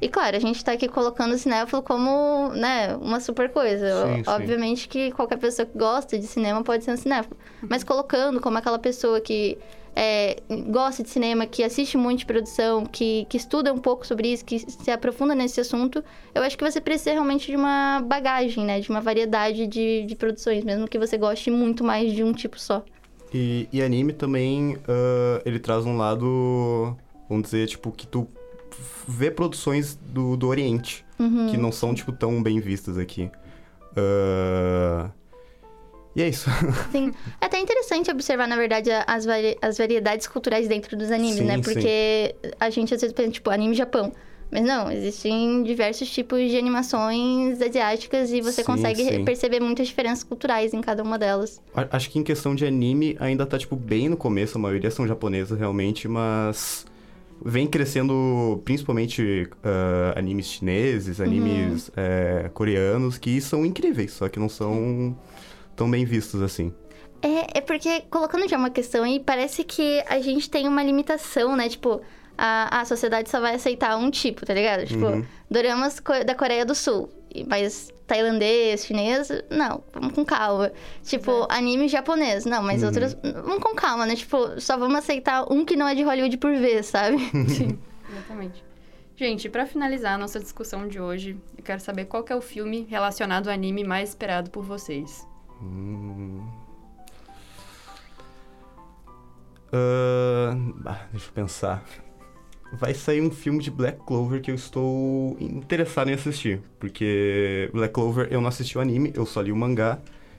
E 0.00 0.08
claro, 0.08 0.36
a 0.36 0.40
gente 0.40 0.64
tá 0.64 0.72
aqui 0.72 0.88
colocando 0.88 1.34
o 1.34 1.38
cinéfilo 1.38 1.82
como, 1.82 2.48
né, 2.54 2.96
uma 2.96 3.20
super 3.20 3.50
coisa. 3.50 4.06
Sim, 4.06 4.24
sim. 4.24 4.30
Obviamente 4.30 4.88
que 4.88 5.10
qualquer 5.12 5.38
pessoa 5.38 5.66
que 5.66 5.76
gosta 5.76 6.18
de 6.18 6.26
cinema 6.26 6.62
pode 6.62 6.84
ser 6.84 6.92
um 6.92 6.96
cinéfilo. 6.96 7.36
Mas 7.68 7.84
colocando 7.84 8.40
como 8.40 8.58
aquela 8.58 8.78
pessoa 8.78 9.20
que 9.20 9.58
é, 9.94 10.36
gosta 10.68 11.02
de 11.02 11.08
cinema, 11.08 11.44
que 11.44 11.64
assiste 11.64 11.96
muito 11.96 12.20
de 12.20 12.26
produção, 12.26 12.86
que, 12.86 13.26
que 13.28 13.36
estuda 13.36 13.72
um 13.72 13.78
pouco 13.78 14.06
sobre 14.06 14.32
isso, 14.32 14.44
que 14.44 14.58
se 14.60 14.90
aprofunda 14.90 15.34
nesse 15.34 15.60
assunto, 15.60 16.04
eu 16.32 16.42
acho 16.42 16.56
que 16.56 16.64
você 16.64 16.80
precisa 16.80 17.10
realmente 17.10 17.50
de 17.50 17.56
uma 17.56 18.00
bagagem, 18.00 18.64
né? 18.64 18.78
De 18.78 18.88
uma 18.90 19.00
variedade 19.00 19.66
de, 19.66 20.04
de 20.04 20.14
produções, 20.14 20.62
mesmo 20.62 20.86
que 20.86 20.98
você 20.98 21.18
goste 21.18 21.50
muito 21.50 21.82
mais 21.82 22.12
de 22.12 22.22
um 22.22 22.32
tipo 22.32 22.58
só. 22.60 22.84
E, 23.32 23.68
e 23.72 23.82
anime 23.82 24.12
também, 24.12 24.76
ah, 24.88 25.42
ele 25.44 25.58
traz 25.58 25.84
um 25.84 25.96
lado, 25.96 26.96
vamos 27.28 27.44
dizer, 27.44 27.66
tipo, 27.68 27.90
que 27.92 28.06
tu 28.06 28.26
vê 29.06 29.30
produções 29.30 29.96
do, 29.96 30.36
do 30.36 30.46
Oriente, 30.48 31.04
Uhum. 31.18 31.48
que 31.50 31.56
não 31.56 31.72
são, 31.72 31.92
tipo, 31.94 32.12
tão 32.12 32.40
bem 32.42 32.60
vistas 32.60 32.96
aqui. 32.96 33.30
Ah, 33.96 35.10
e 36.16 36.22
é 36.22 36.28
isso. 36.28 36.48
Sim. 36.90 37.12
É 37.40 37.46
até 37.46 37.58
interessante 37.60 38.10
observar, 38.10 38.46
na 38.48 38.56
verdade, 38.56 38.90
as, 39.06 39.24
vari- 39.24 39.56
as 39.60 39.78
variedades 39.78 40.26
culturais 40.26 40.66
dentro 40.68 40.96
dos 40.96 41.10
animes, 41.10 41.38
Sim, 41.38 41.44
né? 41.44 41.56
sim. 41.56 41.62
Porque 41.62 42.34
a 42.58 42.70
gente 42.70 42.94
às 42.94 43.00
vezes 43.00 43.14
pensa, 43.14 43.30
tipo, 43.32 43.50
anime 43.50 43.74
Japão. 43.74 44.12
Mas 44.50 44.62
não, 44.62 44.90
existem 44.90 45.62
diversos 45.62 46.10
tipos 46.10 46.50
de 46.50 46.56
animações 46.56 47.60
asiáticas 47.60 48.32
e 48.32 48.40
você 48.40 48.62
Sim, 48.62 48.64
consegue 48.64 49.04
sim. 49.04 49.24
perceber 49.24 49.60
muitas 49.60 49.86
diferenças 49.88 50.24
culturais 50.24 50.72
em 50.72 50.80
cada 50.80 51.02
uma 51.02 51.18
delas. 51.18 51.60
Acho 51.90 52.10
que 52.10 52.18
em 52.18 52.22
questão 52.22 52.54
de 52.54 52.64
anime 52.64 53.16
ainda 53.20 53.44
tá, 53.44 53.58
tipo, 53.58 53.76
bem 53.76 54.08
no 54.08 54.16
começo, 54.16 54.56
a 54.56 54.60
maioria 54.60 54.90
são 54.90 55.06
japonesas 55.06 55.58
realmente, 55.58 56.08
mas 56.08 56.86
vem 57.44 57.66
crescendo 57.66 58.60
principalmente 58.64 59.48
ah, 59.62 60.14
animes 60.16 60.46
chineses, 60.46 61.20
animes 61.20 61.90
eh, 61.96 62.50
coreanos, 62.54 63.18
que 63.18 63.40
são 63.40 63.64
incríveis, 63.66 64.12
só 64.12 64.28
que 64.28 64.38
não 64.38 64.48
são 64.48 65.16
tão 65.76 65.90
bem 65.90 66.04
vistos 66.04 66.40
assim. 66.42 66.72
É, 67.20 67.58
é 67.58 67.60
porque, 67.60 68.02
colocando 68.10 68.48
já 68.48 68.56
uma 68.56 68.70
questão 68.70 69.02
aí, 69.04 69.20
parece 69.20 69.64
que 69.64 70.02
a 70.08 70.20
gente 70.20 70.48
tem 70.48 70.68
uma 70.68 70.82
limitação, 70.82 71.56
né? 71.56 71.68
Tipo, 71.68 72.00
a, 72.38 72.80
a 72.80 72.84
sociedade 72.84 73.28
só 73.28 73.40
vai 73.40 73.56
aceitar 73.56 73.96
um 73.98 74.10
tipo, 74.10 74.46
tá 74.46 74.54
ligado? 74.54 74.86
Tipo, 74.86 75.06
Uhum. 75.06 75.24
doramas 75.50 76.00
da 76.24 76.34
Coreia 76.34 76.64
do 76.64 76.74
Sul. 76.74 77.10
Mas 77.46 77.92
tailandês, 78.06 78.86
chinês, 78.86 79.28
não, 79.50 79.82
vamos 79.92 80.14
com 80.14 80.24
calma. 80.24 80.72
Tipo, 81.02 81.46
anime 81.50 81.88
japonês, 81.88 82.46
não, 82.46 82.62
mas 82.62 82.80
Uhum. 82.80 82.88
outros, 82.88 83.14
vamos 83.22 83.58
com 83.62 83.74
calma, 83.74 84.06
né? 84.06 84.14
Tipo, 84.16 84.58
só 84.60 84.78
vamos 84.78 84.96
aceitar 84.98 85.44
um 85.52 85.64
que 85.64 85.76
não 85.76 85.86
é 85.86 85.94
de 85.94 86.02
Hollywood 86.02 86.36
por 86.38 86.54
vez, 86.56 86.86
sabe? 86.86 87.18
Sim, 87.48 87.78
exatamente. 88.10 88.64
Gente, 89.16 89.48
pra 89.48 89.66
finalizar 89.66 90.14
a 90.14 90.18
nossa 90.18 90.38
discussão 90.38 90.86
de 90.86 91.00
hoje, 91.00 91.36
eu 91.56 91.64
quero 91.64 91.80
saber 91.80 92.04
qual 92.04 92.22
que 92.22 92.32
é 92.32 92.36
o 92.36 92.40
filme 92.40 92.86
relacionado 92.88 93.48
ao 93.48 93.52
anime 93.52 93.82
mais 93.84 94.10
esperado 94.10 94.48
por 94.48 94.62
vocês. 94.64 95.26
Hum. 95.60 96.46
Ah, 99.72 100.54
bah, 100.76 101.00
deixa 101.12 101.28
eu 101.28 101.32
pensar. 101.32 101.82
Vai 102.72 102.92
sair 102.92 103.22
um 103.22 103.30
filme 103.30 103.62
de 103.62 103.70
Black 103.70 103.98
Clover 104.04 104.42
que 104.42 104.50
eu 104.50 104.54
estou 104.54 105.36
interessado 105.40 106.10
em 106.10 106.14
assistir. 106.14 106.60
Porque 106.78 107.70
Black 107.72 107.94
Clover 107.94 108.28
eu 108.30 108.40
não 108.40 108.48
assisti 108.48 108.76
o 108.76 108.80
anime, 108.80 109.12
eu 109.14 109.24
só 109.24 109.40
li 109.40 109.50
o 109.50 109.56
mangá. 109.56 109.98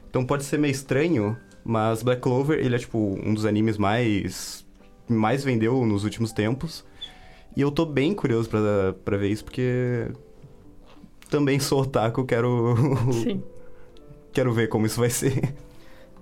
Então 0.09 0.25
pode 0.25 0.43
ser 0.43 0.57
meio 0.57 0.71
estranho, 0.71 1.37
mas 1.63 2.03
Black 2.03 2.21
Clover 2.21 2.59
ele 2.59 2.75
é 2.75 2.79
tipo 2.79 3.19
um 3.23 3.33
dos 3.33 3.45
animes 3.45 3.77
mais. 3.77 4.65
mais 5.07 5.43
vendeu 5.43 5.85
nos 5.85 6.03
últimos 6.03 6.31
tempos. 6.31 6.85
E 7.55 7.61
eu 7.61 7.71
tô 7.71 7.85
bem 7.85 8.13
curioso 8.13 8.49
pra, 8.49 8.93
pra 9.03 9.17
ver 9.17 9.29
isso, 9.29 9.43
porque. 9.43 10.07
Também 11.29 11.59
sou 11.59 11.81
otaku, 11.81 12.25
quero. 12.25 12.75
Sim. 13.13 13.43
quero 14.31 14.53
ver 14.53 14.67
como 14.67 14.85
isso 14.85 14.99
vai 14.99 15.09
ser. 15.09 15.53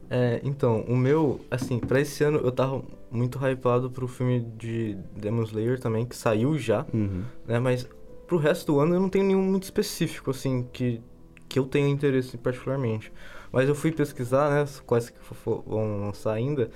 É, 0.09 0.39
então, 0.43 0.81
o 0.87 0.95
meu, 0.95 1.41
assim, 1.51 1.79
pra 1.79 1.99
esse 1.99 2.23
ano 2.23 2.39
eu 2.39 2.51
tava 2.51 2.81
muito 3.11 3.37
hypado 3.39 3.89
pro 3.89 4.07
filme 4.07 4.41
de 4.57 4.97
Demon 5.15 5.43
Slayer 5.43 5.79
também, 5.79 6.05
que 6.05 6.15
saiu 6.15 6.57
já, 6.57 6.85
Uhum. 6.93 7.23
né? 7.47 7.59
Mas 7.59 7.87
pro 8.27 8.37
resto 8.37 8.73
do 8.73 8.79
ano 8.79 8.95
eu 8.95 8.99
não 8.99 9.09
tenho 9.09 9.25
nenhum 9.25 9.41
muito 9.41 9.63
específico, 9.63 10.31
assim, 10.31 10.67
que, 10.73 11.01
que 11.47 11.57
eu 11.59 11.65
tenha 11.65 11.87
interesse 11.87 12.37
particularmente. 12.37 13.11
Mas 13.51 13.69
eu 13.69 13.75
fui 13.75 13.91
pesquisar, 13.91 14.49
né, 14.49 14.65
quais 14.85 15.09
que 15.09 15.17
vão 15.45 16.01
lançar 16.01 16.33
ainda, 16.33 16.69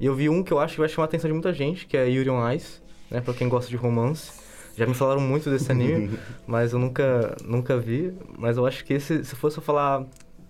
e 0.00 0.06
eu 0.06 0.14
vi 0.14 0.28
um 0.28 0.42
que 0.42 0.52
eu 0.52 0.58
acho 0.58 0.74
que 0.74 0.80
vai 0.80 0.88
chamar 0.88 1.04
a 1.04 1.08
atenção 1.08 1.28
de 1.28 1.32
muita 1.34 1.52
gente, 1.52 1.86
que 1.86 1.96
é 1.96 2.08
Yuri 2.08 2.28
on 2.28 2.50
Ice, 2.50 2.80
né, 3.10 3.20
pra 3.20 3.32
quem 3.32 3.48
gosta 3.48 3.70
de 3.70 3.76
romance. 3.76 4.44
Já 4.76 4.84
me 4.86 4.92
falaram 4.92 5.20
muito 5.22 5.48
desse 5.48 5.70
anime, 5.72 6.18
mas 6.46 6.72
eu 6.74 6.78
nunca, 6.78 7.34
nunca 7.44 7.78
vi. 7.78 8.12
Mas 8.36 8.58
eu 8.58 8.66
acho 8.66 8.84
que 8.84 8.92
esse, 8.92 9.24
se 9.24 9.34
fosse 9.34 9.56
eu 9.56 9.62
falar 9.62 10.04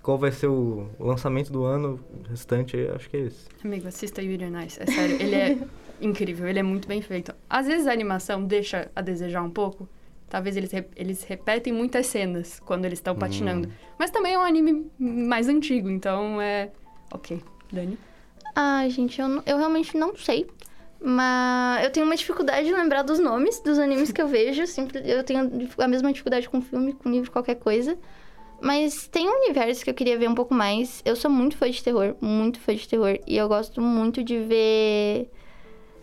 qual 0.07 0.17
vai 0.17 0.31
ser 0.31 0.47
o, 0.47 0.89
lançamento 1.01 1.51
do 1.51 1.65
ano 1.65 1.99
restante, 2.31 2.77
eu 2.77 2.95
acho 2.95 3.11
que 3.11 3.17
é 3.17 3.21
esse. 3.23 3.49
Amigo, 3.65 3.89
assista 3.89 4.23
Yuri 4.23 4.45
on 4.45 4.61
Ice. 4.61 4.81
É 4.81 4.87
sério, 4.87 5.21
ele 5.21 5.35
é 5.35 5.59
incrível, 6.01 6.47
ele 6.47 6.61
é 6.61 6.63
muito 6.63 6.87
bem 6.87 7.03
feito. 7.03 7.35
Às 7.51 7.67
vezes 7.67 7.89
a 7.89 7.93
animação 7.93 8.45
deixa 8.45 8.89
a 8.95 9.01
desejar 9.01 9.43
um 9.43 9.51
pouco. 9.51 9.89
Talvez 10.29 10.57
eles, 10.57 10.71
re- 10.71 10.87
eles 10.95 11.25
repetem 11.25 11.73
muitas 11.73 12.07
cenas 12.07 12.61
quando 12.61 12.85
eles 12.85 13.01
estão 13.01 13.17
patinando. 13.17 13.69
Mas 13.99 14.13
também 14.13 14.35
é 14.35 14.39
um 14.39 14.43
anime 14.43 14.89
mais 14.97 15.49
antigo, 15.49 15.91
então 15.91 16.41
é. 16.41 16.71
Ok. 17.13 17.43
Dani? 17.73 17.99
Ah, 18.55 18.89
gente, 18.89 19.21
eu, 19.21 19.43
eu 19.45 19.59
realmente 19.59 19.97
não 19.99 20.15
sei. 20.15 20.47
Mas 21.01 21.83
eu 21.85 21.91
tenho 21.91 22.07
uma 22.07 22.15
dificuldade 22.15 22.65
de 22.69 22.73
lembrar 22.73 23.03
dos 23.03 23.19
nomes 23.19 23.59
dos 23.59 23.77
animes 23.77 24.13
que 24.13 24.23
eu 24.23 24.29
vejo. 24.29 24.69
Sempre, 24.69 25.03
eu 25.05 25.25
tenho 25.25 25.69
a 25.79 25.89
mesma 25.89 26.13
dificuldade 26.13 26.49
com 26.49 26.63
filme, 26.63 26.93
com 26.93 27.11
livro, 27.11 27.29
qualquer 27.33 27.57
coisa. 27.57 27.99
Mas 28.61 29.07
tem 29.09 29.29
um 29.29 29.45
universo 29.45 29.85
que 29.85 29.91
eu 29.91 29.95
queria 29.95 30.19
ver 30.19 30.29
um 30.29 30.35
pouco 30.35 30.55
mais. 30.55 31.03
Eu 31.05 31.15
sou 31.15 31.31
muito 31.31 31.57
fã 31.57 31.71
de 31.71 31.83
terror, 31.83 32.15
muito 32.21 32.59
fã 32.61 32.75
de 32.75 32.89
terror. 32.89 33.19
E 33.27 33.37
eu 33.37 33.49
gosto 33.49 33.81
muito 33.81 34.23
de 34.23 34.39
ver 34.39 35.31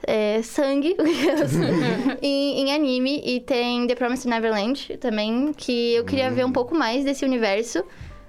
é, 0.06 0.42
sangue 0.42 0.96
em, 2.22 2.62
em 2.62 2.74
anime. 2.74 3.22
E 3.26 3.40
tem 3.40 3.88
The 3.88 3.96
Promised 3.96 4.30
Neverland 4.30 4.98
também, 4.98 5.52
que 5.54 5.96
eu 5.96 6.06
queria 6.06 6.30
ver 6.30 6.46
um 6.46 6.52
pouco 6.52 6.76
mais 6.76 7.04
desse 7.04 7.26
universo. 7.26 7.84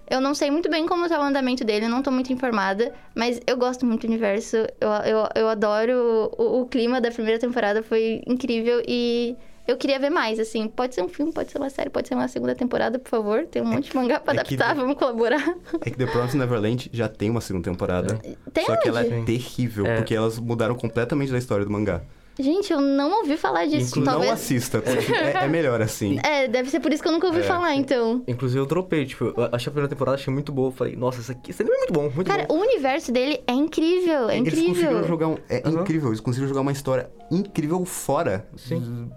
Eu 0.09 0.21
não 0.21 0.35
sei 0.35 0.51
muito 0.51 0.71
bem 0.71 0.87
como 0.87 1.09
tá 1.09 1.19
o 1.19 1.23
andamento 1.23 1.65
dele, 1.65 1.87
eu 1.87 1.91
não 1.91 2.03
tô 2.03 2.11
muito 2.11 2.31
informada, 2.31 2.93
mas 3.15 3.41
eu 3.47 3.57
gosto 3.57 3.87
muito 3.87 4.03
do 4.03 4.11
universo. 4.11 4.57
Eu, 4.79 4.91
eu, 5.07 5.29
eu 5.35 5.49
adoro 5.49 6.31
o, 6.37 6.61
o 6.61 6.67
clima 6.67 7.01
da 7.01 7.11
primeira 7.11 7.39
temporada, 7.39 7.83
foi 7.83 8.23
incrível 8.27 8.83
e 8.87 9.35
eu 9.67 9.77
queria 9.77 9.99
ver 9.99 10.11
mais, 10.11 10.39
assim. 10.39 10.69
Pode 10.69 10.95
ser 10.95 11.03
um 11.03 11.09
filme, 11.09 11.33
pode 11.33 11.51
ser 11.51 11.59
uma 11.59 11.71
série, 11.71 11.91
pode 11.91 12.09
ser 12.09 12.15
uma 12.15 12.29
segunda 12.29 12.55
temporada, 12.55 12.99
por 12.99 13.09
favor. 13.09 13.47
Tem 13.47 13.63
um 13.63 13.67
monte 13.67 13.91
de 13.91 13.97
mangá 13.97 14.21
pra 14.21 14.35
é 14.35 14.45
que- 14.45 14.55
adaptar, 14.55 14.75
vamos 14.75 14.97
colaborar. 14.97 15.57
É 15.81 15.91
que 15.91 15.97
The 15.97 16.07
Promised 16.07 16.37
Neverland 16.39 16.91
já 16.93 17.09
tem 17.09 17.31
uma 17.31 17.41
segunda 17.41 17.71
temporada. 17.71 18.19
Tem 18.53 18.67
Só 18.67 18.77
que 18.77 18.89
ela 18.89 19.01
onde? 19.01 19.13
é 19.15 19.23
terrível, 19.23 19.87
É. 19.87 19.97
porque 19.97 20.15
elas 20.15 20.39
mudaram 20.39 20.75
completamente 20.75 21.33
da 21.33 21.39
história 21.39 21.65
do 21.65 21.71
mangá. 21.71 22.03
Gente, 22.37 22.73
eu 22.73 22.81
não 22.81 23.21
ouvi 23.21 23.37
falar 23.37 23.65
disso. 23.65 23.91
Inclu- 23.91 24.03
Talvez. 24.07 24.27
Não 24.27 24.35
assista, 24.35 24.83
é, 24.85 25.45
é 25.45 25.47
melhor 25.47 25.81
assim. 25.81 26.19
É, 26.27 26.49
deve 26.49 26.69
ser 26.69 26.81
por 26.81 26.93
isso 26.93 27.01
que 27.01 27.09
eu 27.09 27.13
nunca 27.13 27.29
ouvi 27.29 27.39
É. 27.39 27.43
falar, 27.45 27.77
então. 27.77 28.25
Inclusive 28.27 28.59
eu 28.61 28.67
dropei, 28.67 29.07
tipo, 29.07 29.27
eu 29.27 29.35
achei 29.53 29.69
a 29.69 29.71
primeira 29.71 29.89
temporada, 29.89 30.17
achei 30.17 30.35
muito 30.35 30.51
boa. 30.51 30.73
Falei, 30.73 30.97
nossa, 30.97 31.21
esse 31.21 31.31
aqui, 31.31 31.53
esse 31.53 31.63
anime 31.63 31.77
é 31.77 31.79
muito 31.79 31.93
bom, 31.93 32.11
muito 32.11 32.27
Cara, 32.29 32.45
bom. 32.49 32.57
o 32.57 32.61
universo 32.61 33.13
dele 33.13 33.41
é 33.47 33.53
incrível, 33.53 34.29
é 34.29 34.37
Eles 34.39 34.53
conseguiram 34.53 34.73
incrível. 34.81 35.05
jogar 35.07 35.29
um. 35.29 35.37
É 35.49 35.63
Aham. 35.65 35.81
incrível, 35.83 36.09
eles 36.09 36.19
conseguiram 36.19 36.49
jogar 36.49 36.63
uma 36.63 36.73
história 36.73 37.09
incrível 37.31 37.85
fora. 37.85 38.45
Sim. 38.57 39.09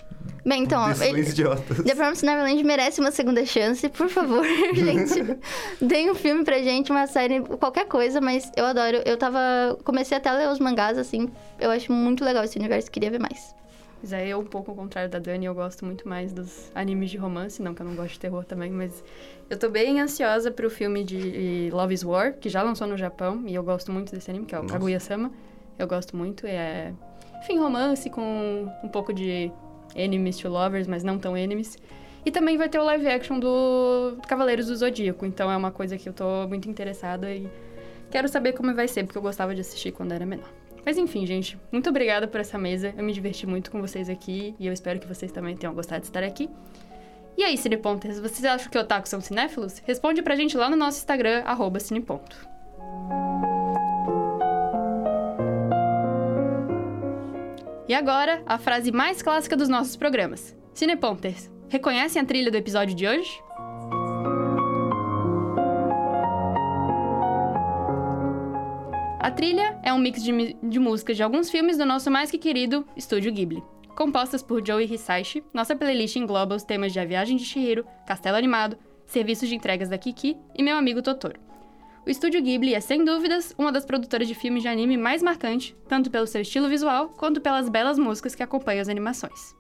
Bem, 0.46 0.64
então, 0.64 0.82
ele- 1.02 1.22
idiotas. 1.22 1.78
The 1.84 1.96
Promised 1.96 2.26
Neverland 2.26 2.64
merece 2.64 3.00
uma 3.02 3.12
segunda 3.12 3.46
chance, 3.46 3.88
por 3.90 4.10
favor, 4.10 4.44
gente. 4.74 5.38
Deem 5.82 6.10
um 6.12 6.16
filme 6.16 6.44
pra 6.44 6.60
gente, 6.60 6.92
uma 6.92 7.08
série, 7.08 7.42
qualquer 7.42 7.86
coisa, 7.88 8.22
mas 8.22 8.52
eu 8.56 8.66
adoro. 8.66 9.02
Eu 9.06 9.18
tava. 9.18 9.78
Comecei 9.84 10.18
até 10.18 10.30
a 10.30 10.34
ler 10.34 10.50
os 10.50 10.60
mangás, 10.60 10.98
assim. 10.98 11.30
Eu 11.60 11.70
acho 11.72 11.92
muito 11.92 12.24
legal 12.24 12.44
esse 12.44 12.58
universo, 12.58 12.90
queria 12.92 13.12
ver 13.12 13.20
mais. 13.20 13.56
Mas 14.02 14.14
aí 14.14 14.30
eu, 14.30 14.40
um 14.40 14.46
pouco 14.46 14.70
ao 14.72 14.78
contrário 14.78 15.10
da 15.10 15.18
Dani, 15.18 15.48
eu 15.48 15.56
gosto 15.56 15.84
muito 15.84 16.08
mais 16.08 16.32
dos 16.32 16.72
animes 16.76 17.10
de 17.10 17.18
romance, 17.18 17.62
não 17.64 17.74
que 17.74 17.82
eu 17.82 17.86
não 17.86 17.96
gosto 17.96 18.14
de 18.14 18.20
terror 18.20 18.46
também, 18.46 18.70
mas 18.70 19.04
eu 19.50 19.58
tô 19.58 19.70
bem 19.70 20.00
ansiosa 20.00 20.52
pro 20.52 20.70
filme 20.70 21.04
de 21.04 21.70
Love 21.74 21.96
is 21.96 22.04
War, 22.04 22.34
que 22.34 22.48
já 22.48 22.62
lançou 22.62 22.86
no 22.86 22.96
Japão, 22.96 23.42
e 23.48 23.56
eu 23.56 23.64
gosto 23.64 23.92
muito 23.92 24.12
desse 24.14 24.30
anime, 24.30 24.46
que 24.46 24.54
é 24.54 24.60
o. 24.60 24.68
Kaguya-sama. 24.68 25.32
Eu 25.80 25.88
gosto 25.88 26.16
muito, 26.16 26.46
é... 26.46 26.94
Enfim, 27.44 27.58
romance 27.60 28.10
com 28.10 28.68
um 28.84 28.88
pouco 28.88 29.12
de 29.14 29.52
enemies 29.98 30.38
to 30.38 30.48
lovers, 30.48 30.88
mas 30.88 31.04
não 31.04 31.18
tão 31.18 31.36
enemies. 31.36 31.78
E 32.26 32.32
também 32.32 32.58
vai 32.58 32.70
ter 32.70 32.80
o 32.80 32.84
live 32.84 33.08
action 33.08 33.40
do 33.40 34.18
Cavaleiros 34.28 34.68
do 34.68 34.76
Zodíaco, 34.76 35.26
então 35.26 35.52
é 35.52 35.58
uma 35.58 35.72
coisa 35.72 35.98
que 35.98 36.08
eu 36.08 36.14
tô 36.14 36.48
muito 36.48 36.70
interessada 36.70 37.32
e 37.34 37.50
quero 38.12 38.28
saber 38.28 38.54
como 38.54 38.74
vai 38.74 38.88
ser, 38.88 39.04
porque 39.04 39.18
eu 39.18 39.22
gostava 39.22 39.56
de 39.56 39.62
assistir 39.62 39.92
quando 39.92 40.12
era 40.12 40.26
menor. 40.26 40.50
Mas 40.86 40.98
enfim, 40.98 41.26
gente, 41.26 41.58
muito 41.72 41.90
obrigada 41.90 42.28
por 42.28 42.40
essa 42.40 42.58
mesa. 42.58 42.94
Eu 42.98 43.04
me 43.04 43.12
diverti 43.12 43.46
muito 43.46 43.70
com 43.70 43.82
vocês 43.82 44.10
aqui 44.10 44.56
e 44.58 44.68
eu 44.68 44.72
espero 44.72 45.00
que 45.00 45.08
vocês 45.08 45.32
também 45.32 45.56
tenham 45.56 45.74
gostado 45.74 46.02
de 46.02 46.08
estar 46.08 46.24
aqui. 46.24 46.50
E 47.38 47.44
aí, 47.44 47.58
Cineponters, 47.58 48.20
vocês 48.20 48.44
acham 48.46 48.70
que 48.70 48.78
otakus 48.78 49.10
são 49.10 49.22
cinéfilos? 49.22 49.80
Responde 49.86 50.22
pra 50.22 50.36
gente 50.36 50.58
lá 50.58 50.70
no 50.70 50.76
nosso 50.76 51.00
Instagram, 51.00 51.44
arroba 51.46 51.80
Cineponto. 51.80 52.36
E 57.88 57.94
agora, 57.94 58.44
a 58.46 58.58
frase 58.58 58.92
mais 58.92 59.22
clássica 59.22 59.56
dos 59.56 59.70
nossos 59.70 59.96
programas. 59.96 60.54
Cineponters, 60.74 61.50
reconhecem 61.70 62.22
a 62.22 62.26
trilha 62.26 62.52
do 62.52 62.58
episódio 62.58 62.94
de 62.94 63.08
hoje? 63.08 63.42
A 69.22 69.32
trilha 69.32 69.80
é 69.84 69.94
um 69.94 70.00
mix 70.00 70.22
de, 70.22 70.58
de 70.62 70.80
músicas 70.80 71.16
de 71.16 71.24
alguns 71.24 71.50
filmes 71.50 71.78
do 71.78 71.86
nosso 71.86 72.12
mais 72.12 72.30
que 72.30 72.38
querido 72.38 72.86
Estúdio 72.96 73.32
Ghibli, 73.32 73.64
compostas 73.96 74.44
por 74.44 74.66
Joey 74.66 74.94
Hisaishi. 74.94 75.42
Nossa 75.54 75.74
playlist 75.74 76.18
engloba 76.18 76.56
os 76.56 76.64
temas 76.64 76.92
de 76.92 77.00
A 77.00 77.06
Viagem 77.06 77.38
de 77.38 77.46
Chihiro, 77.46 77.86
Castelo 78.06 78.36
Animado, 78.36 78.78
Serviços 79.06 79.48
de 79.48 79.56
Entregas 79.56 79.88
da 79.88 79.98
Kiki 79.98 80.36
e 80.54 80.62
Meu 80.62 80.76
Amigo 80.76 81.02
Totoro. 81.02 81.47
O 82.08 82.10
Estúdio 82.10 82.42
Ghibli 82.42 82.74
é, 82.74 82.80
sem 82.80 83.04
dúvidas, 83.04 83.54
uma 83.58 83.70
das 83.70 83.84
produtoras 83.84 84.30
de 84.30 84.34
filmes 84.34 84.64
de 84.64 84.70
anime 84.70 84.96
mais 84.96 85.22
marcante, 85.22 85.76
tanto 85.90 86.10
pelo 86.10 86.26
seu 86.26 86.40
estilo 86.40 86.70
visual 86.70 87.10
quanto 87.10 87.42
pelas 87.42 87.68
belas 87.68 88.00
músicas 88.00 88.34
que 88.34 88.42
acompanham 88.42 88.82
as 88.82 88.88
animações. 88.88 89.54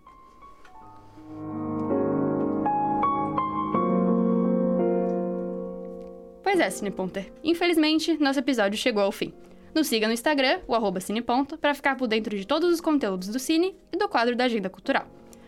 Pois 6.42 6.58
é, 6.58 6.70
Cineponter. 6.70 7.34
Infelizmente, 7.44 8.18
nosso 8.18 8.40
episódio 8.40 8.80
chegou 8.80 9.04
ao 9.04 9.12
fim. 9.12 9.34
Nos 9.76 9.88
siga 9.88 10.08
no 10.08 10.14
Instagram, 10.14 10.62
o 10.70 10.74
arroba 10.74 11.02
Cineponto, 11.02 11.58
para 11.58 11.74
ficar 11.74 11.98
por 11.98 12.08
dentro 12.08 12.34
de 12.34 12.48
todos 12.48 12.74
os 12.74 12.80
conteúdos 12.80 13.28
do 13.28 13.40
Cine 13.40 13.76
e 13.92 13.98
do 13.98 14.08
quadro 14.08 14.38
da 14.38 14.46
Agenda 14.46 14.70
Cultural. 14.70 15.06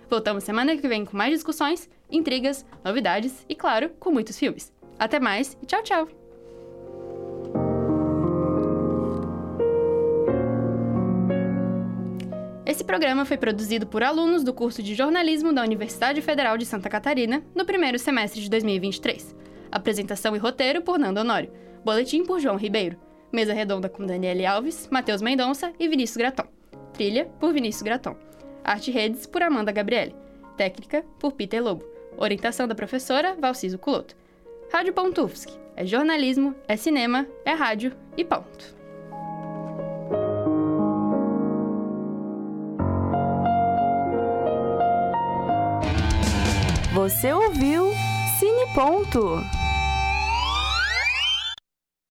Voltamos 0.09 0.43
semana 0.43 0.75
que 0.75 0.85
vem 0.85 1.05
com 1.05 1.15
mais 1.15 1.31
discussões, 1.31 1.89
intrigas, 2.11 2.65
novidades 2.83 3.45
e, 3.47 3.55
claro, 3.55 3.87
com 4.01 4.11
muitos 4.11 4.37
filmes. 4.37 4.73
Até 4.99 5.17
mais 5.17 5.57
e 5.63 5.65
tchau, 5.65 5.81
tchau! 5.81 6.18
Programa 12.89 13.23
foi 13.23 13.37
produzido 13.37 13.85
por 13.85 14.01
alunos 14.01 14.43
do 14.43 14.51
curso 14.51 14.81
de 14.81 14.95
jornalismo 14.95 15.53
da 15.53 15.61
Universidade 15.61 16.23
Federal 16.23 16.57
de 16.57 16.65
Santa 16.65 16.89
Catarina 16.89 17.43
no 17.53 17.63
primeiro 17.63 17.99
semestre 17.99 18.41
de 18.41 18.49
2023. 18.49 19.35
Apresentação 19.71 20.35
e 20.35 20.39
roteiro 20.39 20.81
por 20.81 20.97
Nando 20.97 21.19
Honório. 21.19 21.53
Boletim 21.85 22.25
por 22.25 22.39
João 22.39 22.55
Ribeiro. 22.55 22.97
Mesa 23.31 23.53
redonda 23.53 23.89
com 23.89 24.07
Daniele 24.07 24.43
Alves, 24.43 24.89
Matheus 24.89 25.21
Mendonça 25.21 25.71
e 25.79 25.87
Vinícius 25.87 26.17
Graton. 26.17 26.47
Trilha 26.91 27.25
por 27.39 27.53
Vinícius 27.53 27.83
Graton. 27.83 28.15
Arte 28.63 28.89
Redes 28.89 29.27
por 29.27 29.43
Amanda 29.43 29.71
Gabriele. 29.71 30.15
Técnica 30.57 31.05
por 31.19 31.33
Peter 31.33 31.63
Lobo. 31.63 31.85
Orientação 32.17 32.67
da 32.67 32.73
professora 32.73 33.35
Valciso 33.39 33.77
Culoto. 33.77 34.17
Rádio 34.73 34.93
Pontufsky. 34.93 35.53
É 35.75 35.85
jornalismo, 35.85 36.55
é 36.67 36.75
cinema, 36.75 37.27
é 37.45 37.51
rádio 37.51 37.95
e 38.17 38.25
ponto. 38.25 38.78
Você 46.93 47.31
ouviu 47.31 47.93
Cine 48.39 48.65
Ponto. 48.73 49.58